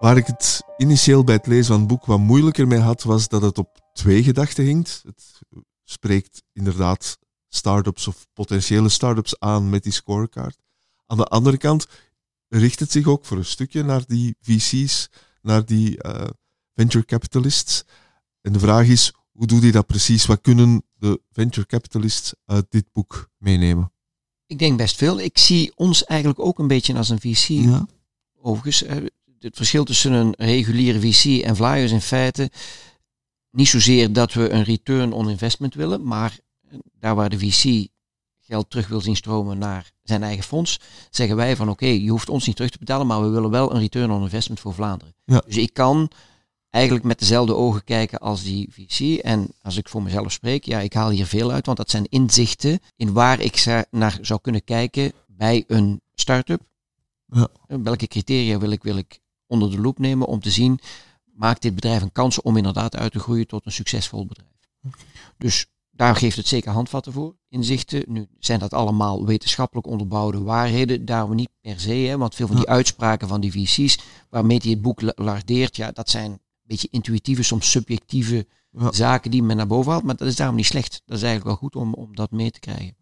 Waar 0.10 0.18
ik 0.18 0.28
het 0.28 0.64
initieel 0.78 1.24
bij 1.24 1.36
het 1.36 1.48
lezen 1.48 1.66
van 1.66 1.80
het 1.80 1.88
boek 1.88 2.06
wat 2.06 2.20
moeilijker 2.20 2.68
mee 2.68 2.80
had, 2.80 3.04
was 3.04 3.28
dat 3.28 3.42
het 3.42 3.58
op 3.58 3.80
twee 3.94 4.24
gedachten 4.24 4.64
hinkt. 4.64 5.02
Het 5.06 5.42
spreekt 5.84 6.44
inderdaad 6.54 7.18
start-ups 7.48 8.08
of 8.08 8.28
potentiële 8.34 8.90
start-ups 8.90 9.40
aan 9.40 9.70
met 9.70 9.84
die 9.84 9.92
scorecard. 9.92 10.58
Aan 11.06 11.18
de 11.18 11.26
andere 11.26 11.58
kant 11.58 11.88
richt 12.48 12.80
het 12.80 12.92
zich 12.92 13.08
ook 13.08 13.26
voor 13.26 13.38
een 13.38 13.46
stukje 13.46 13.84
naar 13.84 14.06
die 14.06 14.36
VC's, 14.42 15.10
naar 15.42 15.66
die 15.66 16.04
uh, 16.06 16.28
venture 16.74 17.06
capitalists. 17.06 17.84
En 18.42 18.54
de 18.54 18.60
vraag 18.60 18.88
is, 18.88 19.14
hoe 19.32 19.48
doe 19.48 19.62
je 19.62 19.72
dat 19.72 19.88
precies? 19.88 20.26
Wat 20.26 20.42
kunnen 20.42 20.84
de 20.94 21.22
venture 21.32 21.68
capitalists 21.68 22.34
uit 22.46 22.66
dit 22.70 22.86
boek 22.92 23.30
meenemen? 23.38 23.92
Ik 24.46 24.60
denk 24.60 24.78
best 24.78 24.96
veel. 24.96 25.20
Ik 25.20 25.38
zie 25.38 25.72
ons 25.76 26.06
eigenlijk 26.06 26.40
ook 26.40 26.60
een 26.60 26.68
beetje 26.68 26.96
als 26.96 27.10
een 27.10 27.22
VC. 27.22 27.48
Ja. 27.48 27.88
Overigens, 28.42 28.84
eh, 28.84 29.06
het 29.40 29.56
verschil 29.56 29.84
tussen 29.84 30.14
een 30.14 30.34
reguliere 30.38 31.00
VC 31.00 31.44
en 31.44 31.56
Flyers 31.56 31.92
in 31.92 32.02
feite 32.02 32.52
niet 33.52 33.68
zozeer 33.68 34.14
dat 34.14 34.34
we 34.34 34.50
een 34.50 34.64
return 34.64 35.12
on 35.12 35.30
investment 35.30 35.74
willen, 35.74 36.04
maar 36.04 36.40
daar 37.00 37.16
waar 37.16 37.30
de 37.30 37.40
VC 37.40 37.88
geld 38.40 38.70
terug 38.70 38.88
wil 38.88 39.02
zien 39.02 39.16
stromen 39.16 39.58
naar 39.58 39.92
zijn 40.04 40.24
eigen 40.24 40.44
fonds, 40.44 40.80
zeggen 41.10 41.36
wij 41.36 41.56
van 41.56 41.70
oké, 41.70 41.86
je 41.86 42.10
hoeft 42.10 42.30
ons 42.30 42.46
niet 42.46 42.56
terug 42.56 42.72
te 42.72 42.78
betalen, 42.78 43.08
maar 43.08 43.22
we 43.22 43.28
willen 43.28 43.50
wel 43.50 43.74
een 43.74 43.80
return 43.80 44.12
on 44.12 44.22
investment 44.22 44.60
voor 44.60 44.74
Vlaanderen. 44.74 45.16
Ja. 45.26 45.42
Dus 45.46 45.58
ik 45.58 45.74
kan 45.74 46.12
eigenlijk 46.70 47.06
met 47.06 47.20
dezelfde 47.20 47.56
ogen 47.56 47.84
kijken 47.84 48.20
als 48.20 48.44
die 48.44 48.70
VC. 48.72 49.20
En 49.20 49.52
als 49.62 49.78
ik 49.78 49.90
voor 49.90 50.04
mezelf 50.04 50.32
spreek, 50.32 50.66
ja, 50.66 50.80
ik 50.80 50.94
haal 50.94 51.10
hier 51.10 51.26
veel 51.26 51.52
uit, 51.52 51.66
want 51.66 51.78
dat 51.78 51.90
zijn 51.90 52.06
inzichten 52.10 52.80
in 52.96 53.14
waar 53.14 53.40
ik 53.40 53.86
naar 53.92 54.18
zou 54.22 54.40
kunnen 54.42 54.64
kijken 54.64 55.12
bij 55.28 55.64
een 55.68 56.02
start-up. 56.14 56.62
Ja. 57.26 57.48
Welke 57.68 58.08
criteria 58.08 58.60
wil 58.60 58.72
ik, 58.72 58.84
wil 58.84 58.98
ik 58.98 59.20
onder 59.50 59.72
de 59.72 59.80
loep 59.80 60.00
nemen 60.00 60.28
om 60.28 60.40
te 60.40 60.50
zien, 60.50 60.80
maakt 61.24 61.62
dit 61.62 61.76
bedrijf 61.76 62.02
een 62.02 62.12
kans 62.12 62.42
om 62.42 62.58
inderdaad 62.58 62.96
uit 62.96 63.12
te 63.12 63.20
groeien 63.20 63.48
tot 63.48 63.66
een 63.66 63.72
succesvol 63.72 64.26
bedrijf. 64.26 64.50
Dus 65.38 65.68
daar 65.92 66.16
geeft 66.16 66.38
het 66.38 66.48
zeker 66.48 66.72
handvatten 66.72 67.14
voor, 67.14 67.36
inzichten. 67.50 68.04
Nu 68.08 68.28
zijn 68.40 68.60
dat 68.60 68.74
allemaal 68.74 69.26
wetenschappelijk 69.26 69.88
onderbouwde 69.88 70.42
waarheden, 70.42 71.06
daar 71.06 71.30
we 71.30 71.36
niet 71.36 71.50
per 71.62 71.80
se, 71.80 71.94
hè, 71.94 72.18
want 72.18 72.36
veel 72.36 72.48
van 72.48 72.56
die 72.56 72.70
uitspraken 72.70 73.28
van 73.28 73.42
die 73.42 73.52
VC's, 73.52 74.00
waarmee 74.30 74.60
hij 74.62 74.72
het 74.72 74.82
boek 74.82 75.02
lardeert, 75.16 75.76
ja, 75.76 75.92
dat 75.92 76.10
zijn 76.10 76.32
een 76.32 76.40
beetje 76.64 76.88
intuïtieve, 76.92 77.44
soms 77.44 77.72
subjectieve 77.72 78.48
zaken 78.90 79.32
die 79.32 79.44
men 79.44 79.58
naar 79.58 79.68
boven 79.68 79.92
haalt, 79.92 80.04
maar 80.04 80.16
dat 80.16 80.28
is 80.28 80.36
daarom 80.36 80.56
niet 80.56 80.66
slecht. 80.66 81.02
Dat 81.06 81.18
is 81.18 81.24
eigenlijk 81.24 81.46
wel 81.46 81.70
goed 81.70 81.82
om, 81.82 81.94
om 81.94 82.16
dat 82.16 82.32
mee 82.32 82.52
te 82.52 82.60
krijgen. 82.60 82.96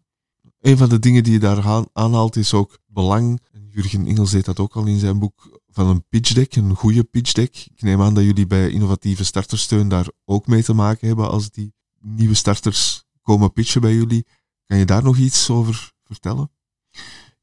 Een 0.60 0.76
van 0.76 0.88
de 0.88 0.98
dingen 0.98 1.22
die 1.22 1.32
je 1.32 1.38
daar 1.38 1.86
aanhaalt 1.92 2.36
is 2.36 2.54
ook 2.54 2.78
belang. 2.86 3.40
Jurgen 3.82 4.06
Ingels 4.06 4.30
deed 4.30 4.44
dat 4.44 4.58
ook 4.58 4.76
al 4.76 4.86
in 4.86 4.98
zijn 4.98 5.18
boek 5.18 5.60
van 5.68 5.86
een 5.86 6.04
pitch 6.08 6.32
deck, 6.32 6.56
een 6.56 6.74
goede 6.74 7.04
pitch 7.04 7.32
deck. 7.32 7.56
Ik 7.56 7.82
neem 7.82 8.02
aan 8.02 8.14
dat 8.14 8.24
jullie 8.24 8.46
bij 8.46 8.70
innovatieve 8.70 9.24
startersteun 9.24 9.88
daar 9.88 10.10
ook 10.24 10.46
mee 10.46 10.62
te 10.62 10.72
maken 10.72 11.06
hebben 11.06 11.30
als 11.30 11.50
die 11.50 11.74
nieuwe 12.00 12.34
starters 12.34 13.04
komen 13.22 13.52
pitchen 13.52 13.80
bij 13.80 13.94
jullie. 13.94 14.26
Kan 14.66 14.78
je 14.78 14.84
daar 14.84 15.02
nog 15.02 15.16
iets 15.16 15.50
over 15.50 15.92
vertellen? 16.04 16.50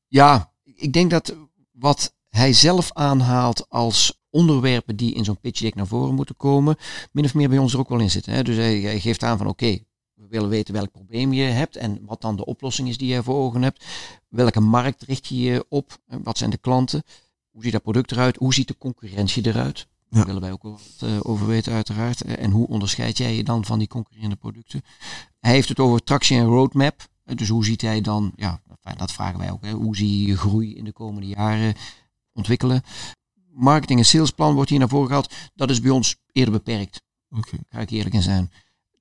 Ja, 0.07 0.53
ik 0.63 0.93
denk 0.93 1.09
dat 1.09 1.35
wat 1.71 2.13
hij 2.29 2.53
zelf 2.53 2.91
aanhaalt 2.93 3.69
als 3.69 4.19
onderwerpen 4.29 4.95
die 4.95 5.13
in 5.13 5.23
zo'n 5.23 5.39
pitch 5.39 5.61
deck 5.61 5.75
naar 5.75 5.87
voren 5.87 6.15
moeten 6.15 6.37
komen, 6.37 6.75
min 7.11 7.25
of 7.25 7.33
meer 7.33 7.49
bij 7.49 7.57
ons 7.57 7.73
er 7.73 7.79
ook 7.79 7.89
wel 7.89 7.99
in 7.99 8.11
zitten. 8.11 8.33
Hè? 8.33 8.43
Dus 8.43 8.55
hij, 8.55 8.99
geeft 8.99 9.23
aan 9.23 9.37
van 9.37 9.47
oké, 9.47 9.79
willen 10.35 10.49
weten 10.49 10.73
welk 10.73 10.91
probleem 10.91 11.33
je 11.33 11.43
hebt 11.43 11.75
en 11.75 11.99
wat 12.05 12.21
dan 12.21 12.35
de 12.35 12.45
oplossing 12.45 12.87
is 12.87 12.97
die 12.97 13.13
je 13.13 13.23
voor 13.23 13.35
ogen 13.35 13.61
hebt. 13.61 13.85
Welke 14.29 14.59
markt 14.59 15.01
richt 15.01 15.27
je 15.27 15.39
je 15.39 15.65
op? 15.69 15.97
Wat 16.23 16.37
zijn 16.37 16.49
de 16.49 16.57
klanten? 16.57 17.03
Hoe 17.51 17.63
ziet 17.63 17.71
dat 17.71 17.81
product 17.81 18.11
eruit? 18.11 18.35
Hoe 18.35 18.53
ziet 18.53 18.67
de 18.67 18.77
concurrentie 18.77 19.47
eruit? 19.47 19.87
Daar 20.09 20.25
willen 20.25 20.41
wij 20.41 20.51
ook 20.51 20.63
wat 20.63 21.01
uh, 21.03 21.19
over 21.21 21.47
weten 21.47 21.73
uiteraard. 21.73 22.21
Eh, 22.21 22.43
en 22.43 22.51
hoe 22.51 22.67
onderscheid 22.67 23.17
jij 23.17 23.35
je 23.35 23.43
dan 23.43 23.65
van 23.65 23.79
die 23.79 23.87
concurrerende 23.87 24.35
producten? 24.35 24.81
Hij 25.39 25.51
heeft 25.51 25.69
het 25.69 25.79
over 25.79 26.03
tractie 26.03 26.37
en 26.37 26.45
roadmap. 26.45 27.07
Eh, 27.23 27.35
dus 27.35 27.49
hoe 27.49 27.65
ziet 27.65 27.81
hij 27.81 28.01
dan, 28.01 28.31
ja, 28.35 28.61
dat 28.97 29.11
vragen 29.11 29.39
wij 29.39 29.51
ook. 29.51 29.63
Hè, 29.63 29.71
hoe 29.71 29.95
zie 29.95 30.21
je 30.21 30.27
je 30.27 30.37
groei 30.37 30.75
in 30.75 30.83
de 30.83 30.91
komende 30.91 31.27
jaren 31.27 31.73
ontwikkelen? 32.33 32.81
Marketing 33.51 33.99
en 33.99 34.05
salesplan 34.05 34.53
wordt 34.53 34.69
hier 34.69 34.79
naar 34.79 34.89
voren 34.89 35.07
gehaald. 35.07 35.33
Dat 35.53 35.69
is 35.69 35.81
bij 35.81 35.91
ons 35.91 36.15
eerder 36.31 36.53
beperkt. 36.53 37.01
Okay. 37.29 37.59
Ga 37.69 37.79
ik 37.79 37.89
eerlijk 37.89 38.15
in 38.15 38.21
zijn. 38.21 38.51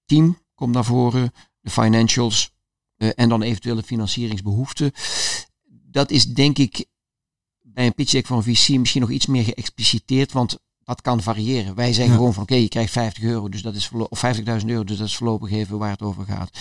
Team 0.06 0.38
komt 0.54 0.74
naar 0.74 0.84
voren. 0.84 1.32
De 1.60 1.70
financials. 1.70 2.52
en 2.96 3.28
dan 3.28 3.42
eventuele 3.42 3.82
financieringsbehoeften. 3.82 4.92
Dat 5.90 6.10
is 6.10 6.26
denk 6.26 6.58
ik 6.58 6.84
bij 7.62 7.86
een 7.86 7.94
pitch 7.94 8.10
deck 8.12 8.26
van 8.26 8.36
een 8.36 8.42
VC 8.42 8.68
misschien 8.78 9.00
nog 9.00 9.10
iets 9.10 9.26
meer 9.26 9.44
geëxpliciteerd, 9.44 10.32
want 10.32 10.58
dat 10.84 11.00
kan 11.00 11.22
variëren. 11.22 11.74
Wij 11.74 11.92
zeggen 11.92 12.12
Ja. 12.12 12.18
gewoon 12.18 12.34
van 12.34 12.42
oké, 12.42 12.54
je 12.54 12.68
krijgt 12.68 12.92
50 12.92 13.22
euro, 13.22 13.48
dus 13.48 13.62
dat 13.62 13.74
is 13.74 13.90
of 14.08 14.18
50.000 14.18 14.70
euro, 14.70 14.84
dus 14.84 14.98
dat 14.98 15.06
is 15.06 15.16
voorlopig 15.16 15.50
even 15.50 15.78
waar 15.78 15.90
het 15.90 16.02
over 16.02 16.24
gaat. 16.24 16.58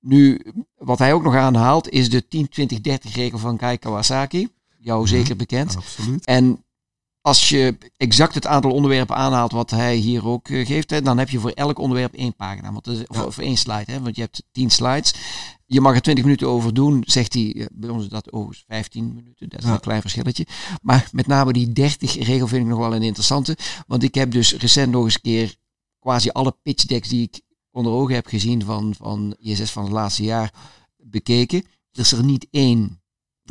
Nu, 0.00 0.40
wat 0.76 0.98
hij 0.98 1.12
ook 1.12 1.22
nog 1.22 1.34
aanhaalt, 1.34 1.88
is 1.88 2.10
de 2.10 2.22
10-20-30 2.28 3.14
regel 3.14 3.38
van 3.38 3.56
Kai 3.56 3.78
Kawasaki. 3.78 4.48
Jou 4.78 5.00
Mhm. 5.00 5.08
zeker 5.08 5.36
bekend. 5.36 5.76
Absoluut. 5.76 6.24
En 6.24 6.64
als 7.20 7.48
je 7.48 7.78
exact 7.96 8.34
het 8.34 8.46
aantal 8.46 8.70
onderwerpen 8.70 9.16
aanhaalt 9.16 9.52
wat 9.52 9.70
hij 9.70 9.96
hier 9.96 10.26
ook 10.26 10.48
eh, 10.48 10.66
geeft, 10.66 10.90
hè, 10.90 11.02
dan 11.02 11.18
heb 11.18 11.30
je 11.30 11.38
voor 11.40 11.50
elk 11.50 11.78
onderwerp 11.78 12.14
één 12.14 12.36
pagina. 12.36 12.72
Want, 12.72 12.86
is- 12.86 13.06
of, 13.06 13.38
één 13.38 13.56
slide, 13.56 13.92
hè, 13.92 14.00
want 14.00 14.16
je 14.16 14.22
hebt 14.22 14.42
10 14.52 14.70
slides. 14.70 15.14
Je 15.66 15.80
mag 15.80 15.94
er 15.94 16.00
20 16.02 16.24
minuten 16.24 16.48
over 16.48 16.74
doen, 16.74 17.02
zegt 17.06 17.34
hij. 17.34 17.54
eh, 17.56 17.66
Bij 17.72 17.88
ons 17.90 18.02
is 18.04 18.08
dat 18.08 18.32
overigens 18.32 18.64
15 18.68 19.14
minuten, 19.14 19.48
dat 19.48 19.58
is 19.58 19.64
Ja. 19.66 19.72
een 19.72 19.80
klein 19.80 20.00
verschilletje. 20.00 20.46
Maar 20.82 21.08
met 21.12 21.26
name 21.26 21.52
die 21.52 21.72
30 21.72 22.14
regel 22.18 22.46
vind 22.46 22.62
ik 22.62 22.68
nog 22.68 22.78
wel 22.78 22.94
een 22.94 23.02
interessante. 23.02 23.56
Want 23.86 24.02
ik 24.02 24.14
heb 24.14 24.30
dus 24.30 24.54
recent 24.54 24.92
nog 24.92 25.04
eens 25.04 25.14
een 25.14 25.20
keer 25.20 25.54
quasi 25.98 26.28
alle 26.30 26.56
pitch 26.62 26.84
decks 26.84 27.08
die 27.08 27.22
ik 27.22 27.40
onder 27.70 27.92
ogen 27.92 28.14
heb 28.14 28.26
gezien 28.26 28.64
van, 28.64 28.94
van 28.96 29.36
ISS 29.38 29.70
van 29.70 29.82
het 29.82 29.92
laatste 29.92 30.22
jaar 30.22 30.52
bekeken. 30.96 31.58
Er 31.92 32.00
is 32.00 32.12
er 32.12 32.24
niet 32.24 32.46
één 32.50 32.99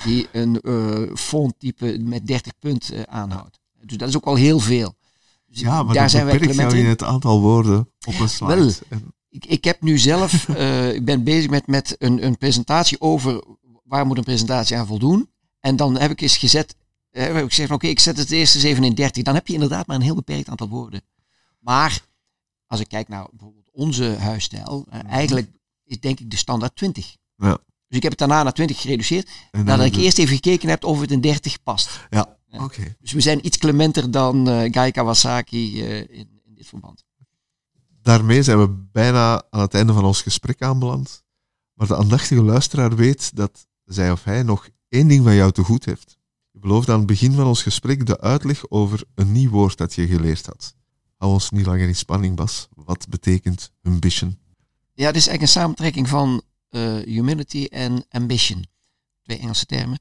die 0.04 0.28
een 0.32 0.62
eh 0.62 1.16
fonttype 1.16 2.00
met 2.00 2.28
30 2.28 2.54
punten 2.60 3.08
eh, 3.08 3.14
aanhoudt. 3.14 3.60
Dus 3.86 3.98
dat 3.98 4.10
is 4.10 4.16
ook 4.16 4.26
wel 4.26 4.36
heel 4.36 4.60
veel. 4.60 4.96
Dus 5.48 5.60
Ja, 5.60 5.84
maar 5.84 5.96
daar 5.96 6.10
zijn 6.10 6.26
wij 6.26 6.40
jou 6.40 6.78
in 6.78 6.86
het 6.86 7.04
aantal 7.04 7.42
woorden 7.42 7.90
op 8.08 8.20
een 8.20 8.30
slide. 8.30 8.56
Wel. 8.56 9.00
Ik, 9.30 9.46
ik 9.46 9.64
heb 9.64 9.82
nu 9.82 9.98
zelf, 9.98 10.50
eh, 10.50 10.94
ik 10.94 11.06
ben 11.06 11.24
bezig 11.24 11.50
met, 11.50 11.68
met 11.68 11.96
een, 12.00 12.26
een 12.26 12.38
presentatie 12.38 13.02
over 13.02 13.44
waar 13.84 14.06
moet 14.06 14.18
een 14.18 14.24
presentatie 14.24 14.78
aan 14.78 14.88
voldoen. 14.88 15.30
En 15.60 15.76
dan 15.76 15.98
heb 15.98 16.12
ik 16.12 16.22
eens 16.22 16.38
gezet, 16.38 16.76
heb 17.10 17.36
ik 17.36 17.50
gezegd, 17.50 17.72
oké, 17.72 17.88
ik 17.88 18.00
zet 18.00 18.18
het 18.18 18.32
eerste 18.32 18.58
eens 18.58 18.68
even 18.68 18.84
in 18.84 18.96
30. 18.96 19.24
Dan 19.24 19.34
heb 19.34 19.48
je 19.48 19.54
inderdaad 19.54 19.88
maar 19.88 19.96
een 19.96 20.02
heel 20.02 20.16
beperkt 20.16 20.50
aantal 20.50 20.70
woorden. 20.70 21.02
Maar 21.60 22.02
als 22.68 22.80
ik 22.80 22.88
kijk 22.88 23.08
naar 23.08 23.28
bijvoorbeeld 23.32 23.70
onze 23.72 24.16
huisstijl, 24.16 24.86
eh, 24.90 25.00
eigenlijk 25.08 25.52
is 25.84 26.00
denk 26.00 26.20
ik 26.20 26.32
de 26.32 26.38
standaard 26.38 26.76
20. 26.76 27.16
Ja. 27.36 27.58
Dus 27.90 27.98
ik 27.98 28.04
heb 28.04 28.12
het 28.12 28.20
daarna 28.20 28.44
naar 28.44 28.54
20 28.54 28.82
gereduceerd, 28.82 29.30
nadat 29.52 29.86
ik 29.86 29.96
eerst 29.96 30.18
even 30.18 30.36
gekeken 30.36 30.70
heb 30.70 30.84
of 30.84 31.00
het 31.00 31.12
in 31.12 31.22
30 31.22 31.64
past. 31.64 32.08
Ja, 32.10 32.38
oké. 32.52 32.96
Dus 33.00 33.12
we 33.12 33.22
zijn 33.22 33.46
iets 33.46 33.58
clementer 33.58 34.12
dan 34.12 34.50
eh 34.50 34.72
Gai 34.72 34.92
Kawasaki 34.92 35.84
eh, 35.84 35.98
in, 36.00 36.42
in 36.46 36.56
dit 36.56 36.68
verband. 36.68 37.04
Daarmee 38.02 38.44
zijn 38.44 38.60
we 38.60 38.70
bijna 38.92 39.44
aan 39.50 39.62
het 39.62 39.74
einde 39.74 39.94
van 39.94 40.06
ons 40.06 40.22
gesprek 40.22 40.62
aanbeland. 40.62 41.24
Maar 41.74 41.88
de 41.88 41.96
aandachtige 41.96 42.42
luisteraar 42.42 42.96
weet 42.96 43.36
dat 43.36 43.68
zij 43.86 44.12
of 44.12 44.24
hij 44.24 44.44
nog 44.44 44.70
één 44.90 45.08
ding 45.08 45.24
van 45.24 45.36
jou 45.36 45.52
te 45.52 45.64
goed 45.64 45.86
heeft. 45.86 46.18
Je 46.52 46.60
beloofde 46.60 46.92
aan 46.92 46.98
het 46.98 47.08
begin 47.08 47.34
van 47.34 47.46
ons 47.48 47.64
gesprek 47.64 48.06
de 48.06 48.20
uitleg 48.20 48.70
over 48.70 49.04
een 49.16 49.32
nieuw 49.32 49.50
woord 49.50 49.78
dat 49.78 49.94
je 49.94 50.08
geleerd 50.08 50.46
had. 50.46 50.76
Hou 51.18 51.32
ons 51.32 51.50
niet 51.50 51.66
langer 51.66 51.88
in 51.88 51.96
spanning, 51.96 52.36
Bas. 52.36 52.68
Wat 52.74 53.10
betekent 53.10 53.72
ambition? 53.84 54.38
Ja, 54.94 55.08
dit 55.12 55.16
is 55.16 55.28
eigenlijk 55.28 55.42
een 55.42 55.62
samentrekking 55.62 56.10
van 56.10 56.42
humility 57.04 57.66
en 57.66 58.06
ambition. 58.10 58.66
Twee 59.22 59.40
Engelse 59.40 59.66
termen. 59.66 60.00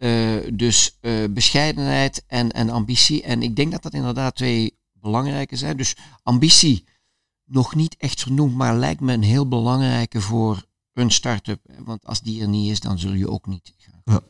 Eh, 0.00 0.36
dus 0.54 0.96
eh, 1.00 1.24
bescheidenheid 1.30 2.24
en, 2.26 2.50
en 2.50 2.70
ambitie. 2.70 3.22
En 3.22 3.42
ik 3.42 3.56
denk 3.56 3.72
dat 3.72 3.82
dat 3.82 3.94
inderdaad 3.94 4.34
twee 4.36 4.78
belangrijke 4.92 5.56
zijn. 5.56 5.76
Dus 5.76 5.96
ambitie 6.22 6.84
nog 7.44 7.74
niet 7.74 7.96
echt 7.96 8.22
vernoemd, 8.22 8.54
maar 8.54 8.76
lijkt 8.76 9.00
me 9.00 9.12
een 9.12 9.22
heel 9.22 9.48
belangrijke 9.48 10.20
voor 10.20 10.66
een 10.92 11.10
start-up. 11.10 11.60
Want 11.84 12.06
als 12.06 12.20
die 12.20 12.42
er 12.42 12.48
niet 12.48 12.70
is, 12.70 12.80
dan 12.80 12.98
zul 12.98 13.12
je 13.12 13.30
ook 13.30 13.46
niet 13.46 13.74
gaan. 13.76 14.00
Ja. 14.04 14.20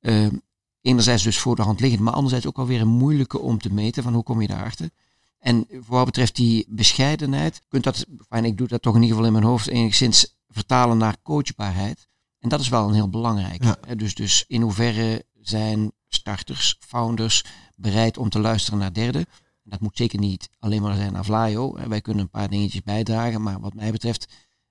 Eh, 0.00 0.32
enerzijds 0.80 1.22
dus 1.22 1.38
voor 1.38 1.56
de 1.56 1.62
hand 1.62 1.80
liggend, 1.80 2.02
maar 2.02 2.14
anderzijds 2.14 2.46
ook 2.46 2.58
alweer 2.58 2.80
een 2.80 2.88
moeilijke 2.88 3.38
om 3.38 3.58
te 3.58 3.72
meten. 3.72 4.02
Van 4.02 4.14
hoe 4.14 4.22
kom 4.22 4.40
je 4.40 4.48
daarachter? 4.48 4.90
En 5.38 5.66
voor 5.70 5.96
wat 5.96 6.04
betreft 6.04 6.36
die 6.36 6.66
bescheidenheid, 6.68 7.62
kunt 7.68 7.84
dat, 7.84 8.06
en 8.28 8.44
ik 8.44 8.58
doe 8.58 8.68
dat 8.68 8.82
toch 8.82 8.94
in 8.94 9.02
ieder 9.02 9.16
geval 9.16 9.32
in 9.32 9.38
mijn 9.38 9.50
hoofd, 9.50 9.68
enigszins 9.68 10.37
vertalen 10.58 10.98
naar 10.98 11.16
coachbaarheid. 11.22 12.08
En 12.38 12.48
dat 12.48 12.60
is 12.60 12.68
wel 12.68 12.88
een 12.88 12.94
heel 12.94 13.08
belangrijk. 13.08 13.64
Ja. 13.64 13.94
Dus, 13.94 14.14
dus 14.14 14.44
in 14.46 14.62
hoeverre 14.62 15.24
zijn 15.40 15.92
starters, 16.08 16.76
founders 16.80 17.44
bereid 17.76 18.18
om 18.18 18.28
te 18.28 18.38
luisteren 18.38 18.78
naar 18.78 18.92
derden? 18.92 19.26
En 19.64 19.70
dat 19.70 19.80
moet 19.80 19.96
zeker 19.96 20.18
niet 20.18 20.50
alleen 20.58 20.82
maar 20.82 20.96
zijn 20.96 21.12
naar 21.12 21.24
Vlaio. 21.24 21.88
Wij 21.88 22.00
kunnen 22.00 22.22
een 22.22 22.30
paar 22.30 22.48
dingetjes 22.48 22.82
bijdragen, 22.82 23.42
maar 23.42 23.60
wat 23.60 23.74
mij 23.74 23.92
betreft, 23.92 24.28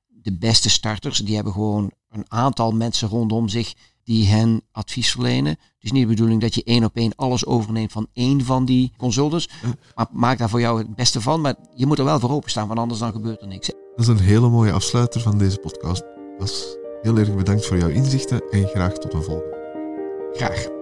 de 0.07 0.37
beste 0.37 0.69
starters, 0.69 1.19
die 1.19 1.35
hebben 1.35 1.53
gewoon 1.53 1.91
een 2.09 2.25
aantal 2.27 2.71
mensen 2.71 3.07
rondom 3.07 3.49
zich 3.49 3.73
die 4.03 4.27
hen 4.27 4.61
advies 4.71 5.11
verlenen. 5.11 5.51
Het 5.51 5.59
is 5.79 5.91
niet 5.91 6.01
de 6.01 6.07
bedoeling 6.07 6.41
dat 6.41 6.55
je 6.55 6.63
één 6.63 6.83
op 6.83 6.95
één 6.95 7.15
alles 7.15 7.45
overneemt 7.45 7.91
van 7.91 8.07
één 8.13 8.45
van 8.45 8.65
die 8.65 8.91
consultants. 8.97 9.49
Maar 9.95 10.07
maak 10.11 10.37
daar 10.37 10.49
voor 10.49 10.59
jou 10.59 10.77
het 10.77 10.95
beste 10.95 11.21
van. 11.21 11.41
Maar 11.41 11.55
je 11.75 11.85
moet 11.85 11.99
er 11.99 12.05
wel 12.05 12.19
voor 12.19 12.29
openstaan, 12.29 12.67
want 12.67 12.79
anders 12.79 12.99
dan 12.99 13.11
gebeurt 13.11 13.41
er 13.41 13.47
niks. 13.47 13.71
Dat 13.97 14.07
is 14.07 14.11
een 14.11 14.25
hele 14.25 14.49
mooie 14.49 14.71
afsluiter 14.71 15.21
van 15.21 15.37
deze 15.37 15.57
podcast. 15.57 16.03
Bas, 16.37 16.77
heel 17.01 17.17
erg 17.17 17.35
bedankt 17.35 17.65
voor 17.65 17.77
jouw 17.77 17.89
inzichten 17.89 18.41
en 18.49 18.67
graag 18.67 18.93
tot 18.93 19.13
een 19.13 19.23
volgende. 19.23 19.57
Graag. 20.33 20.76